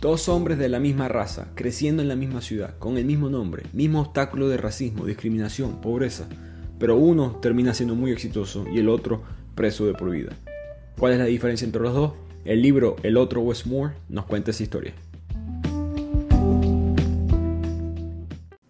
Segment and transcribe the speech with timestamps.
[0.00, 3.64] Dos hombres de la misma raza, creciendo en la misma ciudad, con el mismo nombre,
[3.74, 6.26] mismo obstáculo de racismo, discriminación, pobreza,
[6.78, 9.22] pero uno termina siendo muy exitoso y el otro
[9.54, 10.30] preso de por vida.
[10.98, 12.12] ¿Cuál es la diferencia entre los dos?
[12.46, 14.94] El libro El otro Westmore nos cuenta esa historia.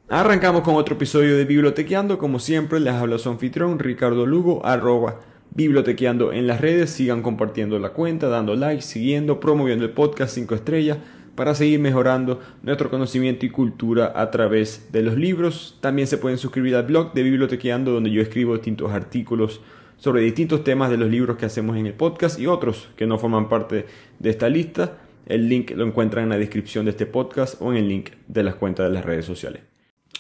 [0.09, 2.19] Arrancamos con otro episodio de Bibliotequeando.
[2.19, 5.21] Como siempre, les habla su anfitrión Ricardo Lugo, arroba
[5.55, 6.91] bibliotequeando en las redes.
[6.91, 10.99] Sigan compartiendo la cuenta, dando like, siguiendo, promoviendo el podcast 5 estrellas
[11.35, 15.79] para seguir mejorando nuestro conocimiento y cultura a través de los libros.
[15.81, 19.61] También se pueden suscribir al blog de Bibliotequeando, donde yo escribo distintos artículos
[19.97, 23.19] sobre distintos temas de los libros que hacemos en el podcast y otros que no
[23.19, 23.87] forman parte
[24.19, 24.99] de esta lista.
[25.27, 28.43] El link lo encuentran en la descripción de este podcast o en el link de
[28.43, 29.63] las cuentas de las redes sociales.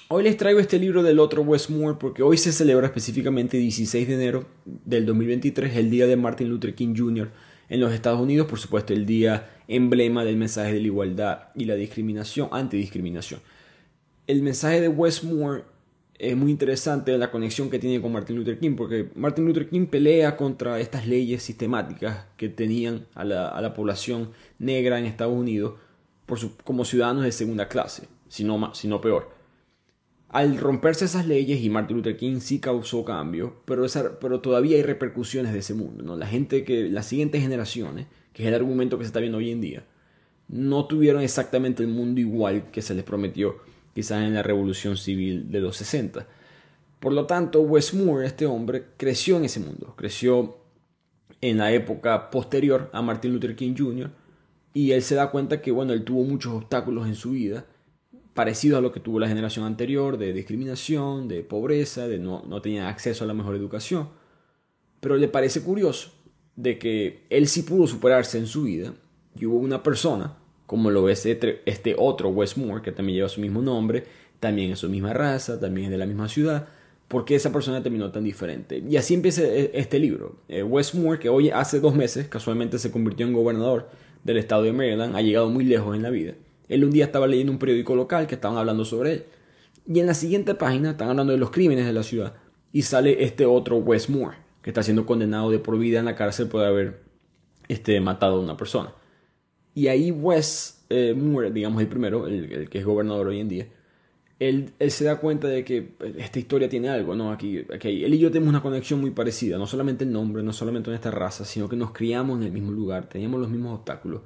[0.08, 4.14] Hoy les traigo este libro del otro Westmore porque hoy se celebra específicamente 16 de
[4.14, 7.30] enero del 2023, el día de Martin Luther King Jr.
[7.70, 11.64] en los Estados Unidos, por supuesto el día emblema del mensaje de la igualdad y
[11.64, 13.40] la discriminación, antidiscriminación.
[14.26, 15.62] El mensaje de Westmore
[16.18, 19.86] es muy interesante la conexión que tiene con Martin Luther King, porque Martin Luther King
[19.86, 25.74] pelea contra estas leyes sistemáticas que tenían a la, población negra en Estados Unidos
[26.26, 29.39] por como ciudadanos de segunda clase, si si no peor.
[30.30, 33.88] Al romperse esas leyes, y Martin Luther King sí causó cambio, pero,
[34.40, 36.04] todavía hay repercusiones de ese mundo.
[36.04, 36.16] ¿no?
[36.16, 39.50] La gente que, las siguientes generaciones, que es el argumento que se está viendo hoy
[39.50, 39.84] en día,
[40.46, 43.56] no tuvieron exactamente el mundo igual que se les prometió
[43.92, 46.26] quizás en la revolución civil de los 60.
[47.00, 50.58] Por lo tanto, Westmore, este hombre, creció en ese mundo, creció
[51.40, 54.10] en la época posterior a Martin Luther King Jr.
[54.74, 57.66] Y él se da cuenta que, bueno, él tuvo muchos obstáculos en su vida
[58.40, 62.62] parecido a lo que tuvo la generación anterior, de discriminación, de pobreza, de no, no
[62.62, 64.08] tenía acceso a la mejor educación.
[65.00, 66.10] Pero le parece curioso
[66.56, 68.94] de que él sí pudo superarse en su vida
[69.38, 73.42] y hubo una persona, como lo es este, este otro Westmore, que también lleva su
[73.42, 74.04] mismo nombre,
[74.40, 76.66] también es su misma raza, también es de la misma ciudad,
[77.08, 78.82] porque esa persona terminó tan diferente.
[78.88, 80.36] Y así empieza e, este libro.
[80.48, 83.90] Eh, Westmore, que hoy hace dos meses casualmente se convirtió en gobernador
[84.24, 86.32] del estado de Maryland, ha llegado muy lejos en la vida
[86.70, 89.24] él un día estaba leyendo un periódico local que estaban hablando sobre él.
[89.86, 92.34] Y en la siguiente página están hablando de los crímenes de la ciudad.
[92.72, 96.46] Y sale este otro Westmore, que está siendo condenado de por vida en la cárcel
[96.46, 97.02] por haber
[97.68, 98.94] este, matado a una persona.
[99.74, 103.68] Y ahí West eh, Moore, digamos el primero, el, que es gobernador hoy en día,
[104.38, 107.30] él, se da cuenta de que esta historia tiene algo, ¿no?
[107.30, 110.52] Aquí, aquí, él y yo tenemos una conexión muy parecida, no solamente el nombre, no
[110.52, 113.78] solamente en esta raza, sino que nos criamos en el mismo lugar, teníamos los mismos
[113.78, 114.22] obstáculos.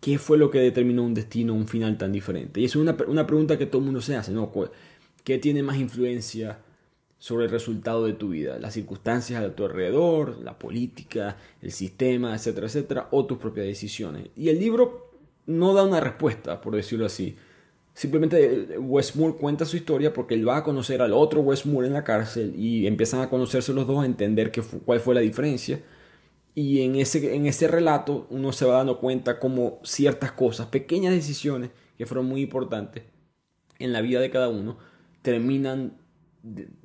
[0.00, 2.60] ¿Qué fue lo que determinó un destino, un final tan diferente?
[2.60, 4.32] Y es una, una pregunta que todo el mundo se hace.
[5.24, 6.58] ¿Qué tiene más influencia
[7.18, 8.58] sobre el resultado de tu vida?
[8.58, 14.28] ¿Las circunstancias a tu alrededor, la política, el sistema, etcétera, etcétera, o tus propias decisiones?
[14.36, 15.10] Y el libro
[15.46, 17.36] no da una respuesta, por decirlo así.
[17.92, 22.04] Simplemente Westmore cuenta su historia porque él va a conocer al otro Westmore en la
[22.04, 25.82] cárcel y empiezan a conocerse los dos, a entender qué cuál fue la diferencia
[26.54, 31.14] y en ese, en ese relato uno se va dando cuenta como ciertas cosas, pequeñas
[31.14, 33.04] decisiones que fueron muy importantes
[33.78, 34.78] en la vida de cada uno,
[35.22, 35.94] terminan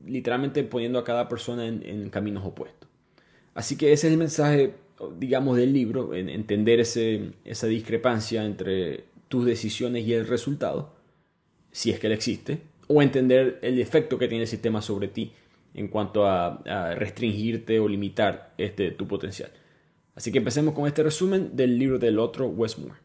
[0.06, 2.90] literalmente poniendo a cada persona en, caminos opuestos.
[3.54, 4.76] Así que ese es el mensaje,
[5.18, 10.94] digamos, del libro, en entender ese, esa discrepancia entre tus decisiones y el resultado,
[11.72, 15.32] si es que él existe, o entender el efecto que tiene el sistema sobre ti
[15.76, 19.52] en cuanto a, restringirte o limitar este, tu potencial.
[20.16, 22.96] Así que empecemos con este resumen del libro del otro Westmore.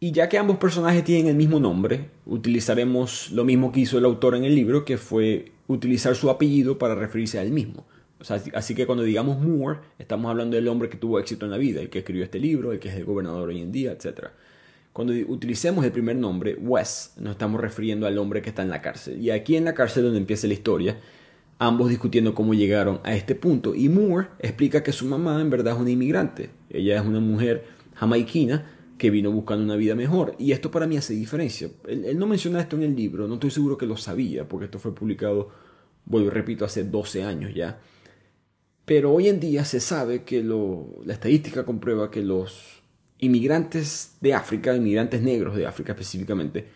[0.00, 4.04] Y ya que ambos personajes tienen el mismo nombre, utilizaremos lo mismo que hizo el
[4.04, 7.86] autor en el libro, que fue utilizar su apellido para referirse a él mismo.
[8.54, 11.80] así que cuando digamos Moore, estamos hablando del hombre que tuvo éxito en la vida,
[11.80, 14.28] el que escribió este libro, el que es el gobernador hoy en día, etc.
[14.92, 18.82] Cuando utilicemos el primer nombre, West, nos estamos refiriendo al hombre que está en la
[18.82, 19.20] cárcel.
[19.20, 20.98] Y aquí en la cárcel donde empieza la historia,
[21.58, 23.74] ambos discutiendo cómo llegaron a este punto.
[23.74, 26.50] Y Moore explica que su mamá en verdad es una inmigrante.
[26.70, 27.64] Ella es una mujer
[27.94, 28.66] jamaiquina
[28.98, 30.34] que vino buscando una vida mejor.
[30.38, 31.68] Y esto para mí hace diferencia.
[31.86, 34.78] Él, no menciona esto en el libro, no estoy seguro que lo sabía, porque esto
[34.78, 35.50] fue publicado,
[36.04, 37.80] vuelvo y repito, hace 12 años ya.
[38.84, 42.82] Pero hoy en día se sabe que la estadística comprueba que los
[43.18, 46.68] inmigrantes de África, inmigrantes negros de África específicamente,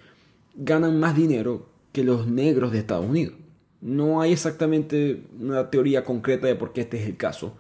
[0.54, 3.34] ganan más dinero que los negros de Estados Unidos.
[3.80, 7.54] No hay exactamente una teoría concreta de por qué este es el caso,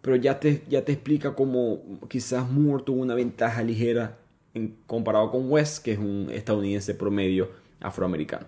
[0.00, 4.18] pero ya te, ya te explica cómo quizás Moore tuvo una ventaja ligera
[4.54, 8.46] en, comparado con West, que es un estadounidense promedio afroamericano.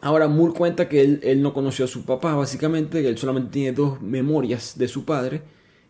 [0.00, 3.50] Ahora Moore cuenta que él, él, no conoció a su papá, básicamente, que él solamente
[3.50, 5.42] tiene dos memorias de su padre,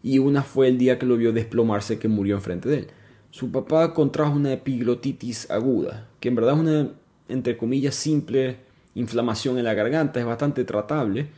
[0.02, 2.86] y una fue el día que lo vio desplomarse que murió enfrente de él.
[3.30, 6.92] su papá contrajo una epiglotitis aguda, que en verdad es una,
[7.28, 8.67] entre comillas, simple
[8.98, 11.28] inflamación en la garganta, es bastante tratable,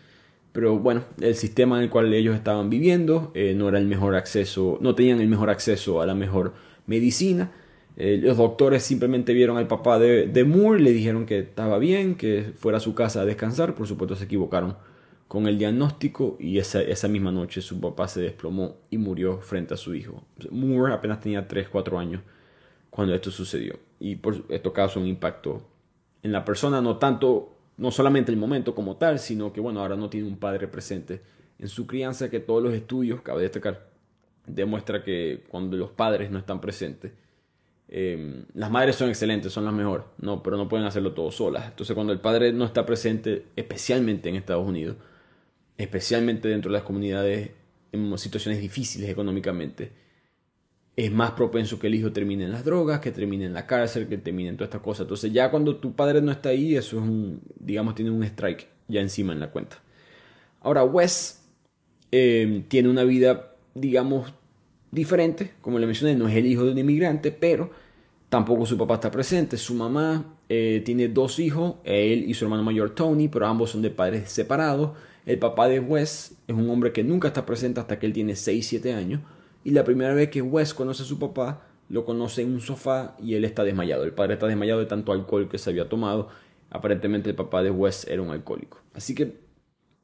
[0.52, 4.16] pero bueno, el sistema en el cual ellos estaban viviendo eh, no era el mejor
[4.16, 6.54] acceso, no tenían el mejor acceso a la mejor
[6.86, 7.52] medicina.
[7.96, 12.52] Eh, los doctores simplemente vieron al papá de, Moore, le dijeron que estaba bien, que
[12.56, 14.76] fuera a su casa a descansar, por supuesto se equivocaron
[15.28, 19.74] con el diagnóstico y esa, esa, misma noche su papá se desplomó y murió frente
[19.74, 20.24] a su hijo.
[20.50, 22.22] Moore apenas tenía 3, 4 años
[22.88, 25.62] cuando esto sucedió y por esto causó un impacto
[26.22, 29.96] en la persona, no tanto, no solamente el momento como tal, sino que bueno, ahora
[29.96, 31.22] no tiene un padre presente
[31.58, 33.88] en su crianza que todos los estudios, cabe destacar,
[34.46, 37.12] demuestra que cuando los padres no están presentes,
[37.88, 41.66] eh, las madres son excelentes, son las mejores, no, pero no pueden hacerlo todo solas.
[41.66, 44.96] Entonces cuando el padre no está presente, especialmente en Estados Unidos,
[45.76, 47.50] especialmente dentro de las comunidades
[47.92, 49.92] en situaciones difíciles económicamente,
[50.96, 54.08] es más propenso que el hijo termine en las drogas, que termine en la cárcel,
[54.08, 55.02] que termine en todas estas cosas.
[55.02, 58.68] Entonces ya cuando tu padre no está ahí, eso es un, digamos, tiene un strike
[58.88, 59.78] ya encima en la cuenta.
[60.60, 61.42] Ahora, Wes
[62.12, 64.32] eh, tiene una vida, digamos,
[64.90, 65.52] diferente.
[65.60, 67.70] Como le mencioné, no es el hijo de un inmigrante, pero
[68.28, 69.56] tampoco su papá está presente.
[69.56, 73.82] Su mamá eh, tiene dos hijos, él y su hermano mayor Tony, pero ambos son
[73.82, 74.92] de padres separados.
[75.24, 78.32] El papá de Wes es un hombre que nunca está presente hasta que él tiene
[78.32, 79.20] 6-7 años.
[79.64, 83.16] Y la primera vez que Wes conoce a su papá, lo conoce en un sofá
[83.22, 84.04] y él está desmayado.
[84.04, 86.28] El padre está desmayado de tanto alcohol que se había tomado.
[86.70, 88.80] Aparentemente el papá de Wes era un alcohólico.
[88.94, 89.36] Así que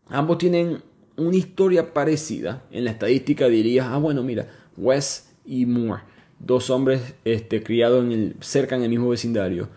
[0.08, 0.82] ambos tienen
[1.16, 2.64] una historia parecida.
[2.70, 6.02] En la estadística dirías, ah bueno, mira, Wes y Moore,
[6.38, 9.68] dos hombres este, criados en el, cerca en el mismo vecindario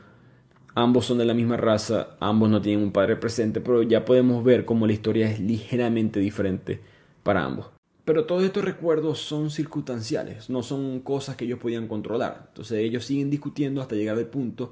[0.75, 4.43] ambos son de la misma raza, ambos no tienen un padre presente, pero ya podemos
[4.43, 6.79] ver cómo la historia es ligeramente diferente
[7.23, 7.67] para ambos.
[8.09, 12.45] Pero todos estos recuerdos son circunstanciales, no son cosas que ellos podían controlar.
[12.47, 14.71] Entonces ellos siguen discutiendo hasta llegar al punto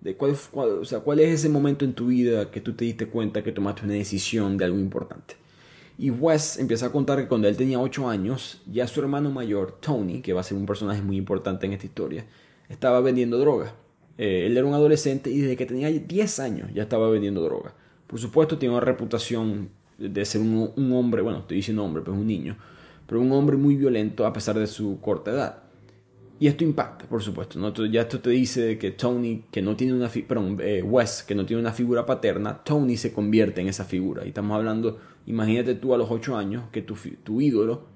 [0.00, 3.08] de cuál, o sea, cuál es ese momento en tu vida que tú te diste
[3.08, 5.34] cuenta que tomaste una decisión de algo importante.
[5.98, 9.80] Y Wes empieza a contar que cuando él tenía 8 años, ya su hermano mayor,
[9.80, 12.24] Tony, que va a ser un personaje muy importante en esta historia,
[12.68, 13.74] estaba vendiendo droga.
[14.16, 17.74] Eh, él era un adolescente y desde que tenía 10 años ya estaba vendiendo droga.
[18.06, 22.20] Por supuesto, tiene una reputación de ser un, hombre, bueno, estoy diciendo hombre, pero es
[22.20, 22.56] un niño,
[23.06, 25.62] pero un hombre muy violento a pesar de su corta edad.
[26.38, 27.58] Y esto impacta, por supuesto.
[27.58, 27.72] ¿no?
[27.86, 31.46] Ya esto te dice que Tony, que no tiene una perdón, eh, Wes, que no
[31.46, 34.24] tiene una figura paterna, Tony se convierte en esa figura.
[34.24, 36.94] Y estamos hablando, imagínate tú a los 8 años, que tu,
[37.24, 37.86] tu ídolo,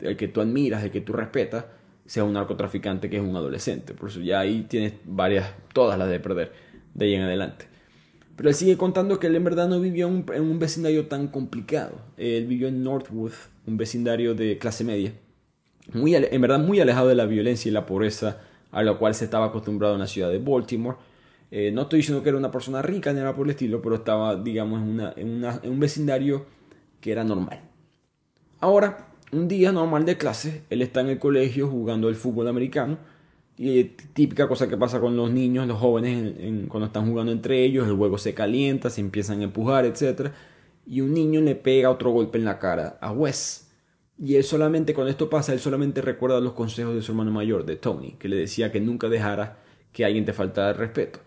[0.00, 1.66] el que tú admiras, el que tú respetas,
[2.06, 3.92] sea un narcotraficante que es un adolescente.
[3.92, 6.52] Por eso ya ahí tienes varias, todas las de perder
[6.94, 7.66] de ahí en adelante.
[8.36, 12.00] Pero él sigue contando que él en verdad no vivió en un vecindario tan complicado.
[12.16, 13.32] Él vivió en Northwood,
[13.66, 15.12] un vecindario de clase media.
[15.92, 19.24] Muy, en verdad muy alejado de la violencia y la pobreza a la cual se
[19.24, 20.96] estaba acostumbrado en la ciudad de Baltimore.
[21.50, 23.96] Eh, no estoy diciendo que era una persona rica ni nada por el estilo, pero
[23.96, 26.46] estaba, digamos, en, una, en, una, en un vecindario
[27.00, 27.60] que era normal.
[28.60, 32.98] Ahora, un día normal de clase, él está en el colegio jugando el fútbol americano.
[33.58, 37.86] Y típica cosa que pasa con los niños, los jóvenes, cuando están jugando entre ellos,
[37.86, 40.30] el juego se calienta, se empiezan a empujar, etc.
[40.86, 43.70] Y un niño le pega otro golpe en la cara a Wes.
[44.18, 47.64] Y él solamente, cuando esto pasa, él solamente recuerda los consejos de su hermano mayor,
[47.64, 49.58] de Tony, que le decía que nunca dejara
[49.92, 51.20] que alguien te faltara respeto.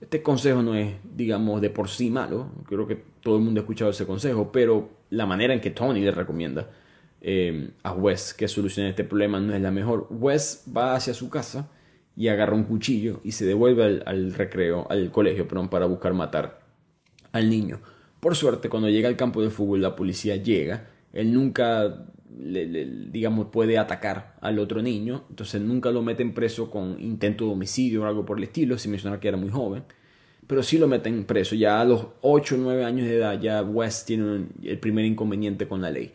[0.00, 3.62] Este consejo no es, digamos, de por sí malo, creo que todo el mundo ha
[3.62, 6.68] escuchado ese consejo, pero la manera en que Tony le recomienda
[7.20, 10.08] eh, a Wes que solucione este problema no es la mejor.
[10.10, 11.70] Wes va hacia su casa
[12.16, 16.60] y agarra un cuchillo y se devuelve al, recreo, al colegio, perdón, para buscar matar
[17.30, 17.80] al niño.
[18.22, 20.86] Por suerte, cuando llega al campo de fútbol, la policía llega.
[21.12, 25.24] Él nunca, digamos, puede atacar al otro niño.
[25.28, 28.92] Entonces nunca lo meten preso con intento de homicidio o algo por el estilo, sin
[28.92, 29.82] mencionar que era muy joven.
[30.46, 31.56] Pero sí lo meten preso.
[31.56, 35.66] Ya a los 8 o 9 años de edad, ya Wes tiene el primer inconveniente
[35.66, 36.12] con la ley.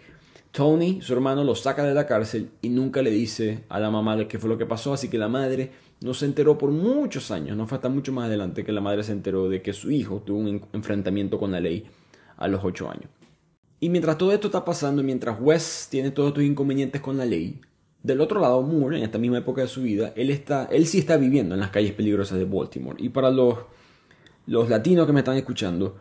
[0.53, 4.29] Tony, su hermano, lo saca de la cárcel y nunca le dice a la mamá
[4.29, 7.57] qué fue lo que pasó, así que la madre no se enteró por muchos años,
[7.57, 10.23] no fue hasta mucho más adelante que la madre se enteró de que su hijo
[10.25, 11.85] tuvo un enfrentamiento con la ley
[12.37, 13.09] a los 8 años.
[13.79, 17.61] Y mientras todo esto está pasando, mientras Wes tiene todos estos inconvenientes con la ley,
[18.01, 20.99] del otro lado, Moore, en esta misma época de su vida, él, está, él sí
[20.99, 22.97] está viviendo en las calles peligrosas de Baltimore.
[23.03, 23.57] Y para los,
[24.45, 25.97] los latinos que me están escuchando,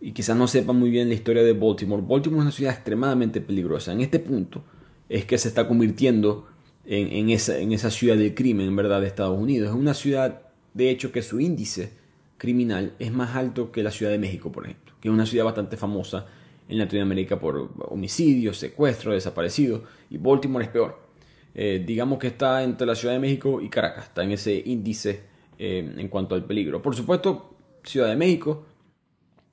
[0.00, 3.40] y quizás no sepan muy bien la historia de Baltimore, Baltimore es una ciudad extremadamente
[3.40, 3.92] peligrosa.
[3.92, 4.62] En este punto
[5.08, 6.46] es que se está convirtiendo
[6.84, 9.70] en, esa, en esa ciudad de crimen, en verdad, de Estados Unidos.
[9.70, 10.42] Es una ciudad,
[10.74, 11.90] de hecho, que su índice
[12.38, 15.44] criminal es más alto que la Ciudad de México, por ejemplo, que es una ciudad
[15.44, 16.26] bastante famosa
[16.68, 21.06] en Latinoamérica por homicidios, secuestros, desaparecidos, y Baltimore es peor.
[21.54, 25.22] Eh, digamos que está entre la Ciudad de México y Caracas, está en ese índice
[25.58, 26.82] eh, en cuanto al peligro.
[26.82, 28.66] Por supuesto, Ciudad de México,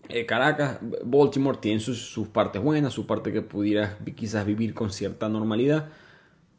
[0.10, 5.30] eh, Caracas, Baltimore tienen sus, partes buenas, su parte que pudiera quizás vivir con cierta
[5.30, 5.90] normalidad,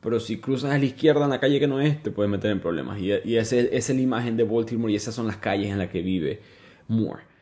[0.01, 2.51] pero si cruzas a la izquierda en la calle que no es, te puedes meter
[2.51, 2.99] en problemas.
[3.01, 6.01] Y esa es la imagen de Baltimore y esas son las calles en las que
[6.01, 6.41] vive
[6.89, 7.34] Moore.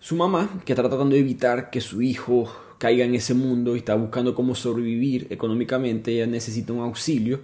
[0.00, 3.80] Su mamá, que está tratando de evitar que su hijo caiga en ese mundo y
[3.80, 7.40] está buscando cómo sobrevivir económicamente, ella necesita un auxilio,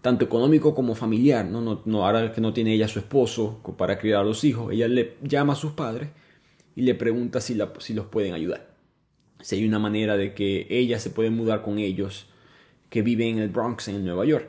[0.00, 1.82] tanto económico como familiar, ¿no?
[1.84, 5.16] No, ahora que no tiene ella su esposo para criar a los hijos, ella le
[5.22, 6.08] llama a sus padres
[6.74, 8.70] y le pregunta si, la, si los pueden ayudar.
[9.40, 12.26] Si hay una manera de que ella se puede mudar con ellos
[12.88, 14.48] que viven en el Bronx, en Nueva York.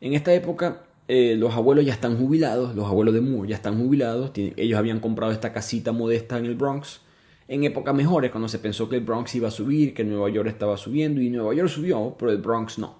[0.00, 3.76] En esta época eh, los abuelos ya están jubilados, los abuelos de Moore ya están
[3.80, 7.00] jubilados, ellos habían comprado esta casita modesta en el Bronx
[7.48, 10.46] en épocas mejores, cuando se pensó que el Bronx iba a subir, que Nueva York
[10.46, 12.94] estaba subiendo, y Nueva York subió, pero el Bronx no.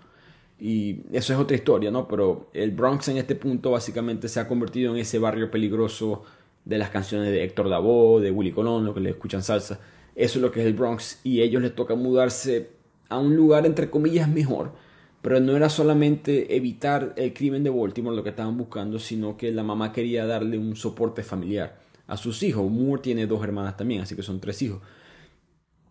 [0.58, 2.08] Y eso es otra historia, ¿no?
[2.08, 6.24] Pero el Bronx en este punto básicamente se ha convertido en ese barrio peligroso
[6.64, 9.78] de las canciones de Héctor Lavoe, de Willy Colón, lo que le escuchan salsa.
[10.16, 12.70] Eso es lo que es el Bronx y ellos les toca mudarse
[13.08, 14.72] a un lugar entre comillas mejor
[15.22, 19.52] pero no era solamente evitar el crimen de Baltimore lo que estaban buscando, sino que
[19.52, 22.70] la mamá quería darle un soporte familiar a sus hijos.
[22.70, 24.80] Moore tiene dos hermanas también, así que son tres hijos.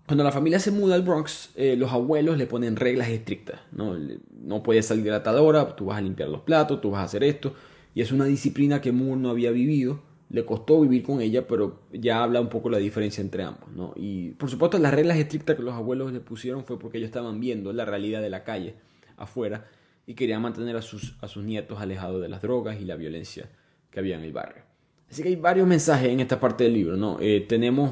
[0.08, 3.60] Cuando la familia se muda al Bronx, eh, los abuelos le ponen reglas estrictas.
[3.72, 3.96] ¿no?
[4.32, 7.04] no puedes salir de la atadora, tú vas a limpiar los platos, tú vas a
[7.04, 7.54] hacer esto.
[7.94, 10.02] Y es una disciplina que Moore no había vivido.
[10.32, 13.70] Le costó vivir con ella, pero ya habla un poco la diferencia entre ambos.
[13.96, 17.40] Y por supuesto las reglas estrictas que los abuelos le pusieron fue porque ellos estaban
[17.40, 18.76] viendo la realidad de la calle
[19.20, 19.68] afuera
[20.08, 23.50] y quería mantener a sus, a sus nietos alejados de las drogas y la violencia
[23.92, 24.64] que había en el barrio.
[25.10, 26.98] Así que hay varios mensajes en esta parte del libro.
[26.98, 27.18] ¿no?
[27.20, 27.92] Eh, tenemos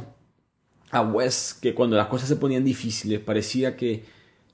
[0.92, 4.04] a Wes que cuando las cosas se ponían difíciles parecía que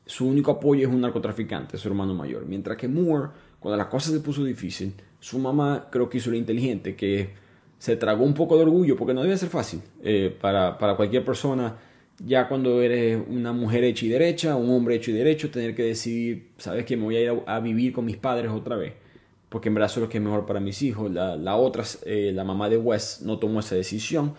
[0.06, 2.46] su único apoyo es un narcotraficante, su hermano mayor.
[2.46, 6.36] Mientras que Moore, cuando las cosas se puso difícil, su mamá creo que hizo lo
[6.36, 7.30] inteligente, que
[7.77, 11.24] se tragó un poco de orgullo, porque no debe ser fácil eh, para, para cualquier
[11.24, 11.77] persona
[12.25, 15.84] ya cuando eres una mujer hecha y derecha, un hombre hecho y derecho, tener que
[15.84, 18.94] decidir, sabes que me voy a ir a, vivir con mis padres otra vez,
[19.50, 21.12] porque en verdad es lo que es mejor para mis hijos.
[21.12, 24.34] La, la otra, eh, la mamá de Wes, no tomó esa decisión.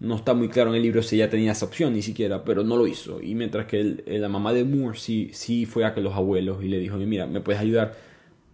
[0.00, 2.62] No está muy claro en el libro si ella tenía esa opción ni siquiera, pero
[2.62, 3.20] no lo hizo.
[3.20, 6.68] Y mientras que la mamá de Moore sí, sí fue a que los abuelos y
[6.68, 7.96] le dijo, mira, me puedes ayudar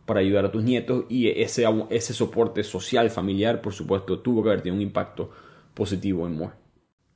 [0.07, 4.50] para ayudar a tus nietos y ese, ese soporte social, familiar, por supuesto, tuvo que
[4.50, 5.31] haber tenido un impacto
[5.75, 6.63] positivo en Moore.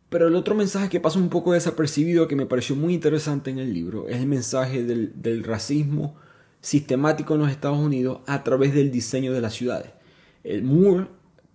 [0.09, 3.59] Pero el otro mensaje que pasa un poco desapercibido que me pareció muy interesante en
[3.59, 6.17] el libro es el mensaje del, racismo
[6.63, 9.91] sistemático en los Estados Unidos a través del diseño de las ciudades.
[10.45, 11.09] El Moore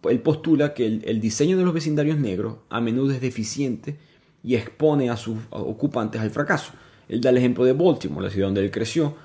[0.04, 3.98] él postula que el, diseño de los vecindarios negros a menudo es deficiente
[4.44, 6.74] y expone a sus ocupantes al fracaso.
[7.08, 9.16] Él da el ejemplo de Baltimore, la ciudad donde él creció,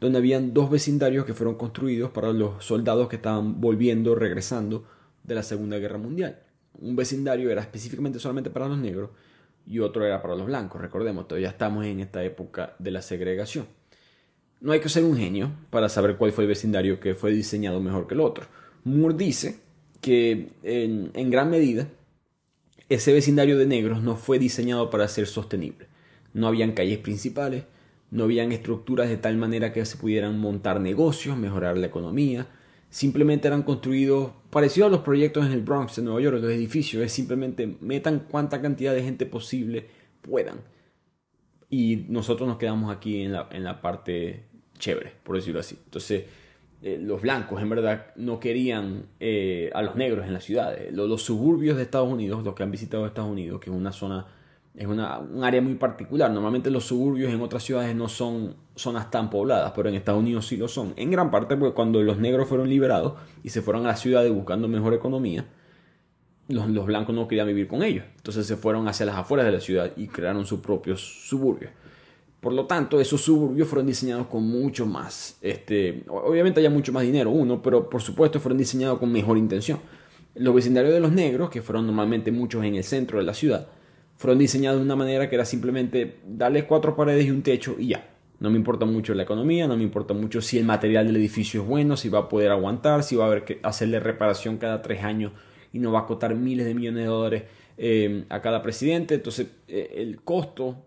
[0.00, 4.84] donde habían dos vecindarios que fueron construidos para los soldados que estaban volviendo, regresando
[5.24, 6.38] de la Segunda Guerra Mundial
[6.80, 9.10] un vecindario era específicamente solamente para los negros
[9.66, 10.80] y otro era para los blancos.
[10.80, 13.66] Recordemos, todavía estamos en esta época de la segregación.
[14.60, 17.80] No hay que ser un genio para saber cuál fue el vecindario que fue diseñado
[17.80, 18.46] mejor que el otro.
[18.84, 19.60] Moore dice
[20.00, 21.88] que en, en gran medida
[22.88, 25.86] ese vecindario de negros no fue diseñado para ser sostenible.
[26.32, 27.64] No habían calles principales,
[28.10, 32.46] no habían estructuras de tal manera que se pudieran montar negocios, mejorar la economía,
[32.90, 37.02] simplemente eran construidos parecido a los proyectos en el Bronx, en Nueva York, los edificios,
[37.02, 39.86] es simplemente metan cuanta cantidad de gente posible
[40.22, 40.60] puedan.
[41.70, 44.44] Y nosotros nos quedamos aquí en la, en la parte
[44.78, 45.76] chévere, por decirlo así.
[45.84, 46.24] Entonces,
[46.80, 50.92] eh, los blancos en verdad no querían eh, a los negros en las ciudades.
[50.94, 53.92] Los, los, suburbios de Estados Unidos, los que han visitado Estados Unidos, que es una
[53.92, 54.26] zona
[54.78, 56.30] es una, un área muy particular.
[56.30, 60.46] Normalmente los suburbios en otras ciudades no son zonas tan pobladas, pero en Estados Unidos
[60.46, 60.94] sí lo son.
[60.94, 64.32] En gran parte porque cuando los negros fueron liberados y se fueron a las ciudades
[64.32, 65.46] buscando mejor economía,
[66.46, 68.04] los, los, blancos no querían vivir con ellos.
[68.18, 71.72] Entonces se fueron hacia las afueras de la ciudad y crearon sus propios suburbios.
[72.40, 77.02] Por lo tanto, esos suburbios fueron diseñados con mucho más, este, obviamente haya mucho más
[77.02, 79.80] dinero, uno, pero por supuesto fueron diseñados con mejor intención.
[80.36, 83.66] Los vecindarios de los negros, que fueron normalmente muchos en el centro de la ciudad,
[84.18, 87.88] fueron diseñados de una manera que era simplemente darle cuatro paredes y un techo y
[87.88, 88.10] ya.
[88.40, 91.62] No me importa mucho la economía, no me importa mucho si el material del edificio
[91.62, 94.82] es bueno, si va a poder aguantar, si va a haber que hacerle reparación cada
[94.82, 95.32] tres años
[95.72, 97.42] y no va a costar miles de millones de dólares
[97.76, 99.14] eh, a cada presidente.
[99.14, 100.84] Entonces, eh, el costo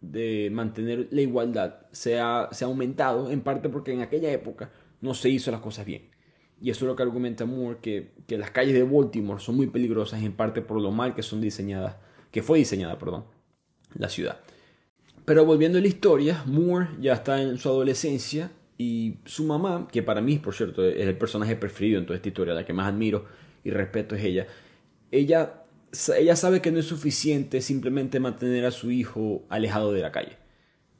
[0.00, 4.70] de mantener la igualdad se ha, se ha aumentado, en parte porque en aquella época
[5.00, 6.10] no se hizo las cosas bien.
[6.60, 9.68] Y eso es lo que argumenta Moore, que, que las calles de Baltimore son muy
[9.68, 11.96] peligrosas, en parte por lo mal que son diseñadas
[12.32, 13.24] que fue diseñada, perdón,
[13.94, 14.40] la ciudad.
[15.24, 20.02] Pero volviendo a la historia, Moore ya está en su adolescencia Y su mamá, que
[20.02, 22.88] para mí, por cierto, es el personaje preferido en toda esta historia, la que más
[22.88, 23.26] admiro
[23.62, 24.48] y respeto es ella,
[25.12, 25.62] ella,
[26.18, 30.36] ella sabe que no es suficiente simplemente mantener a su hijo alejado de la calle.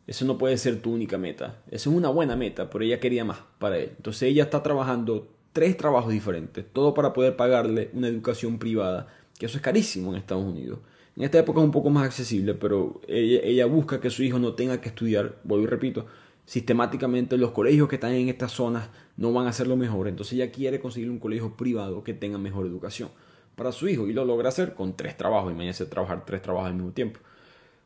[0.06, 1.62] Eso no puede ser tu única meta.
[1.70, 3.94] Eso es una buena meta, pero ella quería más para él.
[3.96, 9.08] Entonces ella está trabajando tres trabajos diferentes, todo para poder pagarle una educación privada,
[9.38, 10.80] que eso es carísimo en Estados Unidos.
[11.16, 14.54] En esta época es un poco más accesible, pero ella, busca que su hijo no
[14.54, 16.06] tenga que estudiar, vuelvo y repito,
[16.46, 20.34] sistemáticamente los colegios que están en estas zonas no van a ser lo mejor, entonces
[20.34, 23.10] ella quiere conseguir un colegio privado que tenga mejor educación
[23.56, 26.74] para su hijo y lo logra hacer con tres trabajos, imagínense trabajar tres trabajos al
[26.74, 27.20] mismo tiempo.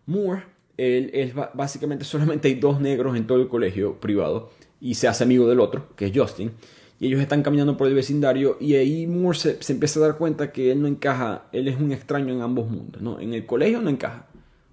[0.06, 0.44] Moore,
[0.76, 5.24] él, él, básicamente solamente hay dos negros en todo el colegio privado y se hace
[5.24, 6.52] amigo del otro, que es Justin,
[6.98, 10.52] y ellos están caminando por el vecindario y ahí Moore se, empieza a dar cuenta
[10.52, 13.20] que él no encaja, él es un extraño en ambos mundos, ¿no?
[13.20, 14.26] En el colegio no encaja,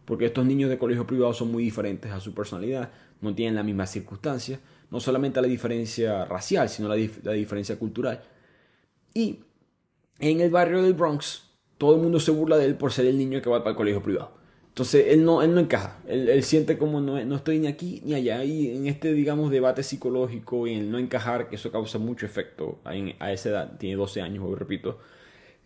[0.06, 3.66] porque estos niños de colegio privado son muy diferentes a su personalidad, no tienen las
[3.66, 8.22] mismas circunstancias, no solamente la diferencia racial, sino la, la diferencia cultural.
[9.14, 9.40] Y
[10.20, 13.18] en el barrio del Bronx, todo el mundo se burla de él por ser el
[13.18, 14.43] niño que va para el colegio privado.
[14.74, 18.16] Entonces él no, él no encaja, él, siente como no, no, estoy ni aquí ni
[18.16, 18.44] allá.
[18.44, 22.80] Y en este, digamos, debate psicológico y el no encajar, que eso causa mucho efecto
[22.84, 24.98] a, esa edad, tiene 12 años, repito,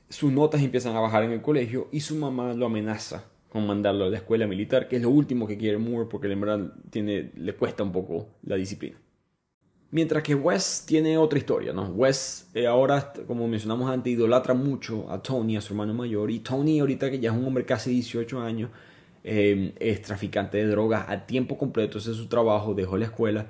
[0.10, 4.04] sus notas empiezan a bajar en el colegio y su mamá lo amenaza con mandarlo
[4.04, 7.32] a la escuela militar, que es lo último que quiere Moore porque en verdad tiene,
[7.34, 9.00] le cuesta un poco la disciplina.
[9.90, 11.86] Mientras que Wes tiene otra historia, ¿no?
[11.92, 16.40] Wes eh, ahora, como mencionamos antes, idolatra mucho a Tony, a su hermano mayor, y
[16.40, 18.70] Tony ahorita que ya es un hombre casi 18 años,
[19.30, 23.48] Em, es traficante de drogas a tiempo completo, ese es su trabajo, dejó la escuela,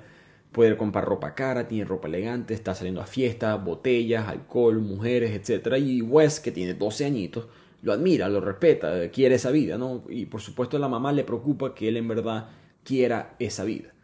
[0.50, 5.76] puede comprar ropa cara, tiene ropa elegante, está saliendo a fiestas, botellas, alcohol, mujeres, etc.
[5.78, 7.46] Y Wes, que tiene 12 añitos,
[7.82, 10.02] lo admira, lo respeta, quiere esa vida, ¿no?
[10.08, 12.48] Y por supuesto la mamá le preocupa que él en verdad
[12.82, 13.94] quiera esa vida.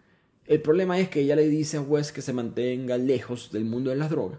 [0.47, 3.90] El problema es que ella le dice a Wes que se mantenga lejos del mundo
[3.90, 4.38] de las drogas.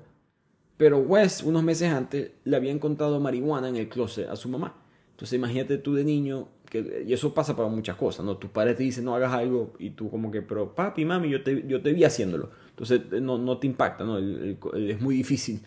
[0.77, 4.81] Pero Wes, unos meses antes, le había encontrado marihuana en el closet a su mamá.
[5.11, 8.37] Entonces imagínate tú de niño, que, y eso pasa para muchas cosas, ¿no?
[8.37, 11.43] Tus padres te dicen no hagas algo y tú como que, pero papi, mami, yo
[11.43, 12.49] te, yo te vi haciéndolo.
[12.69, 14.17] Entonces eh, no, no te impacta, ¿no?
[14.17, 15.61] es muy difícil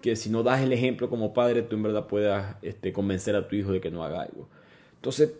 [0.00, 3.46] que si no das el ejemplo como padre, tú en verdad puedas este, convencer a
[3.46, 4.48] tu hijo de que no haga algo.
[4.94, 5.34] Entonces,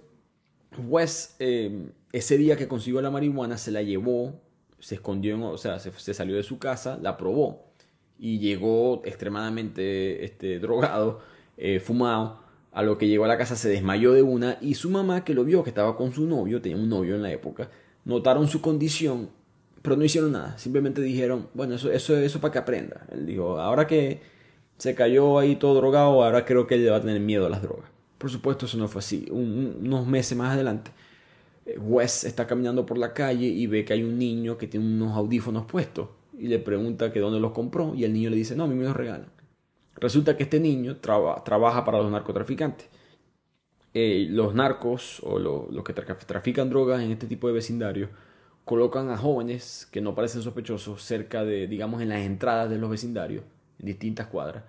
[0.86, 4.40] Wes, em, ese día que consiguió la marihuana, se la llevó,
[4.78, 7.70] se escondió, o sea, se, se, salió de su casa, la probó
[8.18, 11.20] y llegó extremadamente este, drogado,
[11.56, 14.90] eh, fumado a lo que llegó a la casa se desmayó de una y su
[14.90, 17.70] mamá que lo vio que estaba con su novio, tenía un novio en la época,
[18.04, 19.30] notaron su condición,
[19.82, 23.06] pero no hicieron nada, simplemente dijeron, bueno, eso eso eso para que aprenda.
[23.10, 24.20] Él dijo, ahora que
[24.78, 27.62] se cayó ahí todo drogado, ahora creo que él va a tener miedo a las
[27.62, 27.90] drogas.
[28.18, 29.26] Por supuesto, eso no fue así.
[29.30, 30.90] unos meses más adelante,
[31.66, 34.86] eh, Wes está caminando por la calle y ve que hay un niño que tiene
[34.86, 38.56] unos audífonos puestos y le pregunta que dónde los compró y el niño le dice,
[38.56, 39.28] no, a mí me los regalan.
[40.00, 42.88] Resulta que este niño trabaja para los narcotraficantes.
[43.92, 48.08] Eh, los narcos o los que trafican drogas en este tipo de vecindarios
[48.64, 52.88] colocan a jóvenes que no parecen sospechosos cerca de, digamos, en las entradas de los
[52.88, 53.42] vecindarios,
[53.78, 54.64] en distintas cuadras,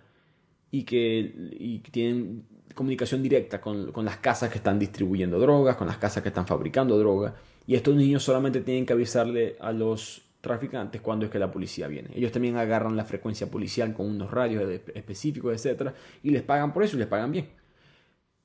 [0.72, 5.98] y que tienen comunicación directa con, con, las casas que están distribuyendo drogas, con las
[5.98, 7.34] casas que están fabricando drogas,
[7.68, 11.88] y estos niños solamente tienen que avisarle a los traficantes cuando es que la policía
[11.88, 12.10] viene.
[12.16, 16.84] Ellos también agarran la frecuencia policial con unos radios específicos, etcétera, y les pagan por
[16.84, 17.50] eso y les pagan bien.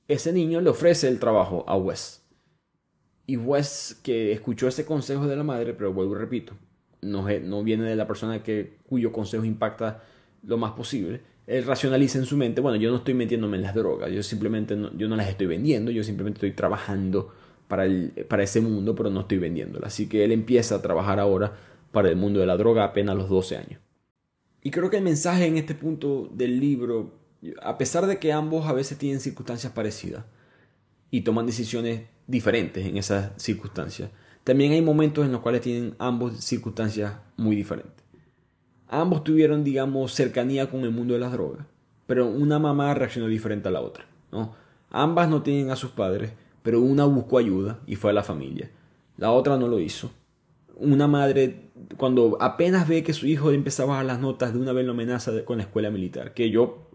[0.07, 2.23] Ese niño le ofrece el trabajo a Wes.
[3.27, 6.53] Y Wes, que escuchó ese consejo de la madre, pero vuelvo y repito,
[7.01, 10.03] no, no viene de la persona que, cuyo consejo impacta
[10.45, 11.23] lo más posible.
[11.47, 14.77] Él racionaliza en su mente, bueno, yo no estoy metiéndome en las drogas, yo simplemente
[14.77, 17.33] no, yo no las estoy vendiendo, yo simplemente estoy trabajando
[17.69, 19.93] para, el, para ese mundo, pero no estoy vendiéndolas.
[19.93, 21.53] Así que él empieza a trabajar ahora
[21.97, 23.81] para el mundo de la droga apenas los 12 años.
[24.63, 27.15] Y creo que el mensaje en este punto del libro,
[27.63, 30.27] a pesar de que ambos a veces tienen circunstancias parecidas
[31.11, 34.11] y toman decisiones diferentes en esas circunstancias,
[34.45, 38.05] también hay momentos en los cuales tienen ambos circunstancias muy diferentes.
[38.89, 41.65] Ambos tuvieron, digamos, cercanía con el mundo de las drogas,
[42.07, 44.05] pero una mamá reaccionó diferente a la otra.
[44.33, 44.55] ¿no?
[44.91, 46.33] Ambas no tienen a sus padres,
[46.63, 48.71] pero una buscó ayuda y fue a la familia.
[49.17, 50.11] La otra no lo hizo
[50.77, 54.73] una madre, cuando apenas ve que su hijo empieza a bajar las notas, de una
[54.73, 56.35] vez lo amenaza con la escuela militar.
[56.35, 56.91] Que yo,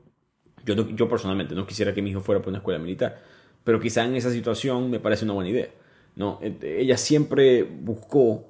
[0.65, 3.21] yo, yo personalmente no quisiera que mi hijo fuera por una escuela militar,
[3.63, 5.69] pero quizá en esa situación me parece una buena idea.
[6.15, 6.39] ¿no?
[6.61, 8.47] Ella siempre buscó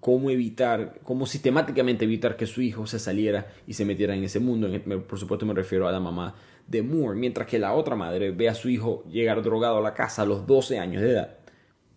[0.00, 4.40] cómo evitar, cómo sistemáticamente evitar que su hijo se saliera y se metiera en ese
[4.40, 4.68] mundo.
[5.08, 6.34] Por supuesto me refiero a la mamá
[6.66, 9.94] de Moore, mientras que la otra madre ve a su hijo llegar drogado a la
[9.94, 11.38] casa a los 12 años de edad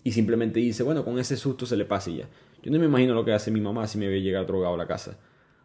[0.04, 2.30] y simplemente dice, bueno, con ese susto se le pasa y ya.
[2.64, 4.78] Yo no me imagino lo que hace mi mamá si me ve llegar drogado a
[4.78, 5.18] la casa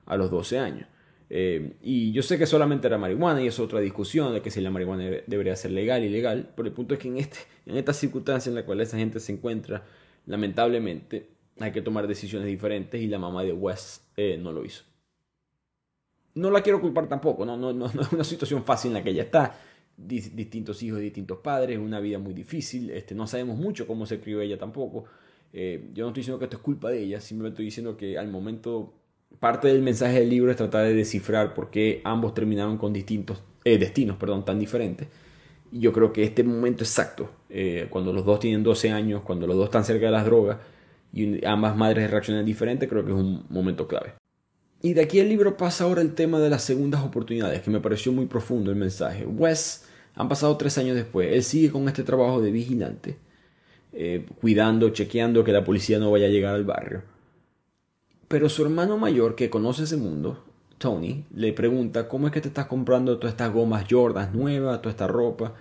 [0.06, 0.88] a los 12 años.
[1.34, 4.60] Eh, y yo sé que solamente era marihuana y es otra discusión de que si
[4.60, 7.94] la marihuana debería ser legal ilegal, pero el punto es que en, este, en esta
[7.94, 9.82] circunstancia en la cual esa gente se encuentra,
[10.26, 14.84] lamentablemente hay que tomar decisiones diferentes y la mamá de Wes eh, no lo hizo.
[16.34, 19.10] No la quiero culpar tampoco, no, no, no, es una situación fácil en la que
[19.10, 19.58] ella está.
[19.96, 24.42] distintos hijos, distintos padres, una vida muy difícil, este, no sabemos mucho cómo se crió
[24.42, 25.06] ella tampoco.
[25.52, 28.18] Eh, yo no estoy diciendo que esto es culpa de ella, simplemente estoy diciendo que
[28.18, 28.94] al momento
[29.38, 33.42] parte del mensaje del libro es tratar de descifrar por qué ambos terminaron con distintos
[33.64, 35.08] eh, destinos perdón, tan diferentes.
[35.70, 39.46] Y yo creo que este momento exacto, eh, cuando los dos tienen 12 años, cuando
[39.46, 40.58] los dos están cerca de las drogas
[41.12, 44.14] y ambas madres reaccionan diferente, creo que es un momento clave.
[44.82, 47.80] Y de aquí el libro pasa ahora el tema de las segundas oportunidades, que me
[47.80, 49.24] pareció muy profundo el mensaje.
[49.24, 49.84] Wes,
[50.14, 53.16] han pasado tres años después, él sigue con este trabajo de vigilante,
[53.92, 57.02] eh, cuidando, chequeando que la policía no vaya a llegar al barrio.
[58.28, 60.42] Pero su hermano mayor, que conoce ese mundo,
[60.78, 64.90] Tony, le pregunta cómo es que te estás comprando todas estas gomas Jordan nuevas, toda
[64.90, 65.54] esta ropa.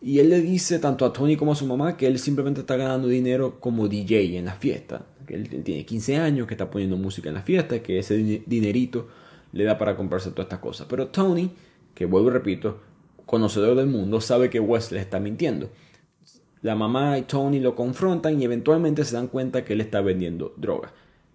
[0.00, 2.76] Y él le dice tanto a Tony como a su mamá que él simplemente está
[2.76, 5.06] ganando dinero como DJ en la fiesta.
[5.26, 9.08] Que él tiene 15 años, que está poniendo música en la fiesta, que ese dinerito
[9.52, 10.86] le da para comprarse todas estas cosas.
[10.90, 11.52] Pero Tony,
[11.94, 12.80] que vuelvo y repito,
[13.26, 15.70] conocedor del mundo, sabe que Wes le está mintiendo.
[16.62, 20.54] La mamá y Tony lo confrontan y eventualmente se dan cuenta que él está vendiendo
[20.56, 20.92] droga.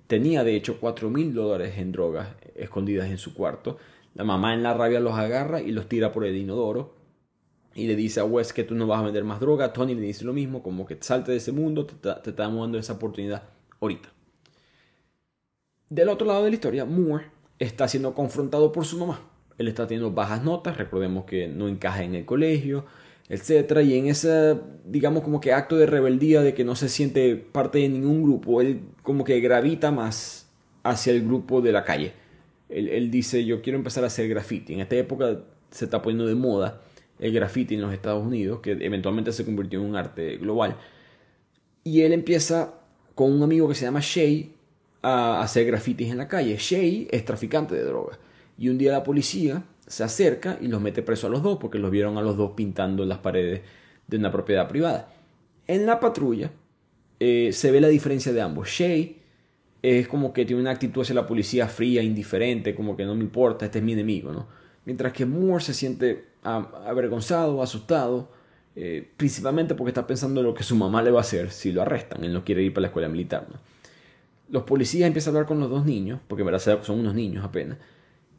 [0.07, 3.77] Tenía de hecho 4 mil dólares en drogas escondidas en su cuarto.
[4.15, 6.95] La mamá en la rabia los agarra y los tira por el inodoro.
[7.73, 9.73] Y le dice a Wes que tú no vas a vender más droga.
[9.73, 12.77] Tony le dice lo mismo, como que salte de ese mundo, te, te estamos dando
[12.77, 13.43] esa oportunidad
[13.79, 14.09] ahorita.
[15.89, 17.25] Del otro lado de la historia, Moore
[17.59, 19.21] está siendo confrontado por su mamá.
[19.57, 22.85] Él está teniendo bajas notas, recordemos que no encaja en el colegio,
[23.29, 27.35] etcétera, y en ese, digamos, como que acto de rebeldía de que no se siente
[27.35, 30.49] parte de ningún grupo, él como que gravita más
[30.83, 32.13] hacia el grupo de la calle.
[32.69, 34.73] Él, dice, yo quiero empezar a hacer graffiti.
[34.73, 36.81] En esta época se está poniendo de moda
[37.19, 40.75] el graffiti en los Estados Unidos, que eventualmente se convirtió en un arte global.
[41.83, 42.73] Y él empieza
[43.15, 44.53] con un amigo que se llama Shay
[45.01, 46.57] a hacer grafitis en la calle.
[46.57, 48.17] Shay es traficante de drogas.
[48.57, 51.79] Y un día la policía se acerca y los mete preso a los dos porque
[51.79, 53.61] los vieron a los dos pintando las paredes
[54.07, 55.13] de una propiedad privada.
[55.67, 56.51] En la patrulla
[57.19, 58.69] eh, se ve la diferencia de ambos.
[58.69, 59.21] Shay
[59.81, 63.23] es como que tiene una actitud hacia la policía fría, indiferente, como que no me
[63.23, 64.47] importa, este es mi enemigo, ¿no?
[64.85, 68.29] Mientras que Moore se siente avergonzado, asustado,
[68.75, 71.71] eh, principalmente porque está pensando en lo que su mamá le va a hacer si
[71.71, 73.57] lo arrestan, él no quiere ir para la escuela militar, ¿no?
[74.49, 77.43] Los policías empiezan a hablar con los dos niños, porque en verdad son unos niños
[77.43, 77.77] apenas,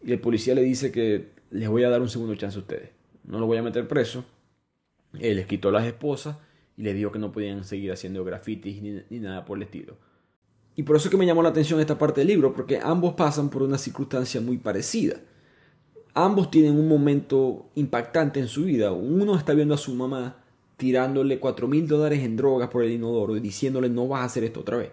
[0.05, 2.91] y el policía le dice que les voy a dar un segundo chance a ustedes.
[3.25, 4.25] No lo voy a meter preso.
[5.19, 6.37] Él les quitó las esposas
[6.77, 9.97] y les dijo que no podían seguir haciendo grafitis ni, nada por el estilo.
[10.77, 13.15] Y por eso es que me llamó la atención esta parte del libro, porque ambos
[13.15, 15.21] pasan por una circunstancia muy parecida.
[16.15, 18.93] Ambos tienen un momento impactante en su vida.
[18.93, 20.37] Uno está viendo a su mamá
[20.77, 24.45] tirándole cuatro mil dólares en drogas por el inodoro y diciéndole no vas a hacer
[24.45, 24.91] esto otra vez.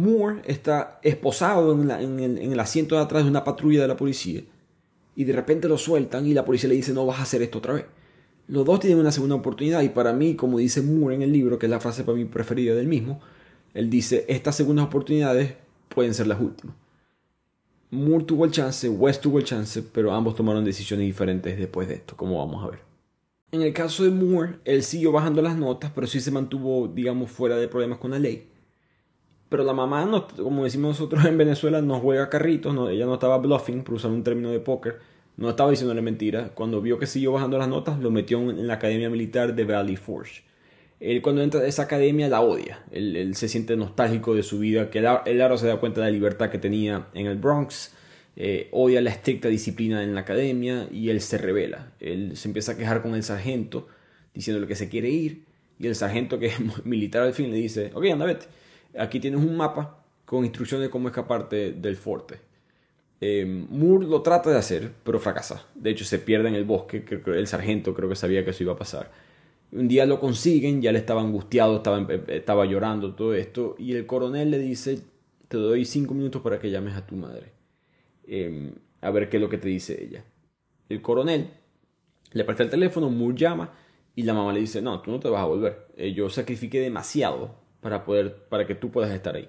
[0.00, 4.42] Moore está esposado en, el, asiento de atrás de una patrulla de la policía
[5.14, 7.58] y de repente lo sueltan y la policía le dice no vas a hacer esto
[7.58, 7.84] otra vez.
[8.48, 11.58] Los dos tienen una segunda oportunidad y para mí, como dice Moore en el libro,
[11.58, 13.20] que es la frase para mí preferida del mismo,
[13.74, 15.54] él dice estas segundas oportunidades
[15.88, 16.74] pueden ser las últimas.
[17.90, 21.94] Moore tuvo el chance, West tuvo el chance, pero ambos tomaron decisiones diferentes después de
[21.94, 22.80] esto, como vamos a ver.
[23.52, 27.30] En el caso de Moore, él siguió bajando las notas, pero sí se mantuvo, digamos,
[27.30, 28.48] fuera de problemas con la ley.
[29.50, 33.14] Pero la mamá, no, como decimos nosotros en Venezuela, no juega carritos, no, ella no
[33.14, 35.00] estaba bluffing, por usar un término de póker,
[35.36, 36.52] no estaba diciéndole mentira.
[36.54, 39.96] Cuando vio que siguió bajando las notas, lo metió en la academia militar de Valley
[39.96, 40.44] Forge.
[41.00, 44.88] Él cuando entra a esa academia la odia, él, se siente nostálgico de su vida,
[44.88, 47.92] que él, ahora se da cuenta de la libertad que tenía en el Bronx,
[48.36, 51.92] eh, odia la estricta disciplina en la academia y él se revela.
[51.98, 53.88] Él se empieza a quejar con el sargento,
[54.32, 55.42] diciéndole que se quiere ir,
[55.80, 58.46] y el sargento que es militar al fin le dice, ok, anda, vete
[58.98, 62.38] Aquí tienes un mapa con instrucciones de cómo escaparte del fuerte.
[63.20, 65.66] Eh, Moore lo trata de hacer, pero fracasa.
[65.74, 67.04] De hecho, se pierde en el bosque.
[67.26, 69.10] El sargento creo que sabía que eso iba a pasar.
[69.72, 73.76] Un día lo consiguen, ya le estaba angustiado, estaba, eh, estaba llorando, todo esto.
[73.78, 75.00] Y el coronel le dice,
[75.48, 77.52] te doy cinco minutos para que llames a tu madre.
[78.26, 80.24] Em, a ver qué es lo que te dice ella.
[80.88, 81.50] El coronel
[82.32, 83.72] le presta el teléfono, Moore llama
[84.14, 85.88] y la mamá le dice, no, tú no te vas a volver.
[85.96, 89.48] Eh, yo sacrifiqué demasiado para, poder, para que tú puedas estar ahí.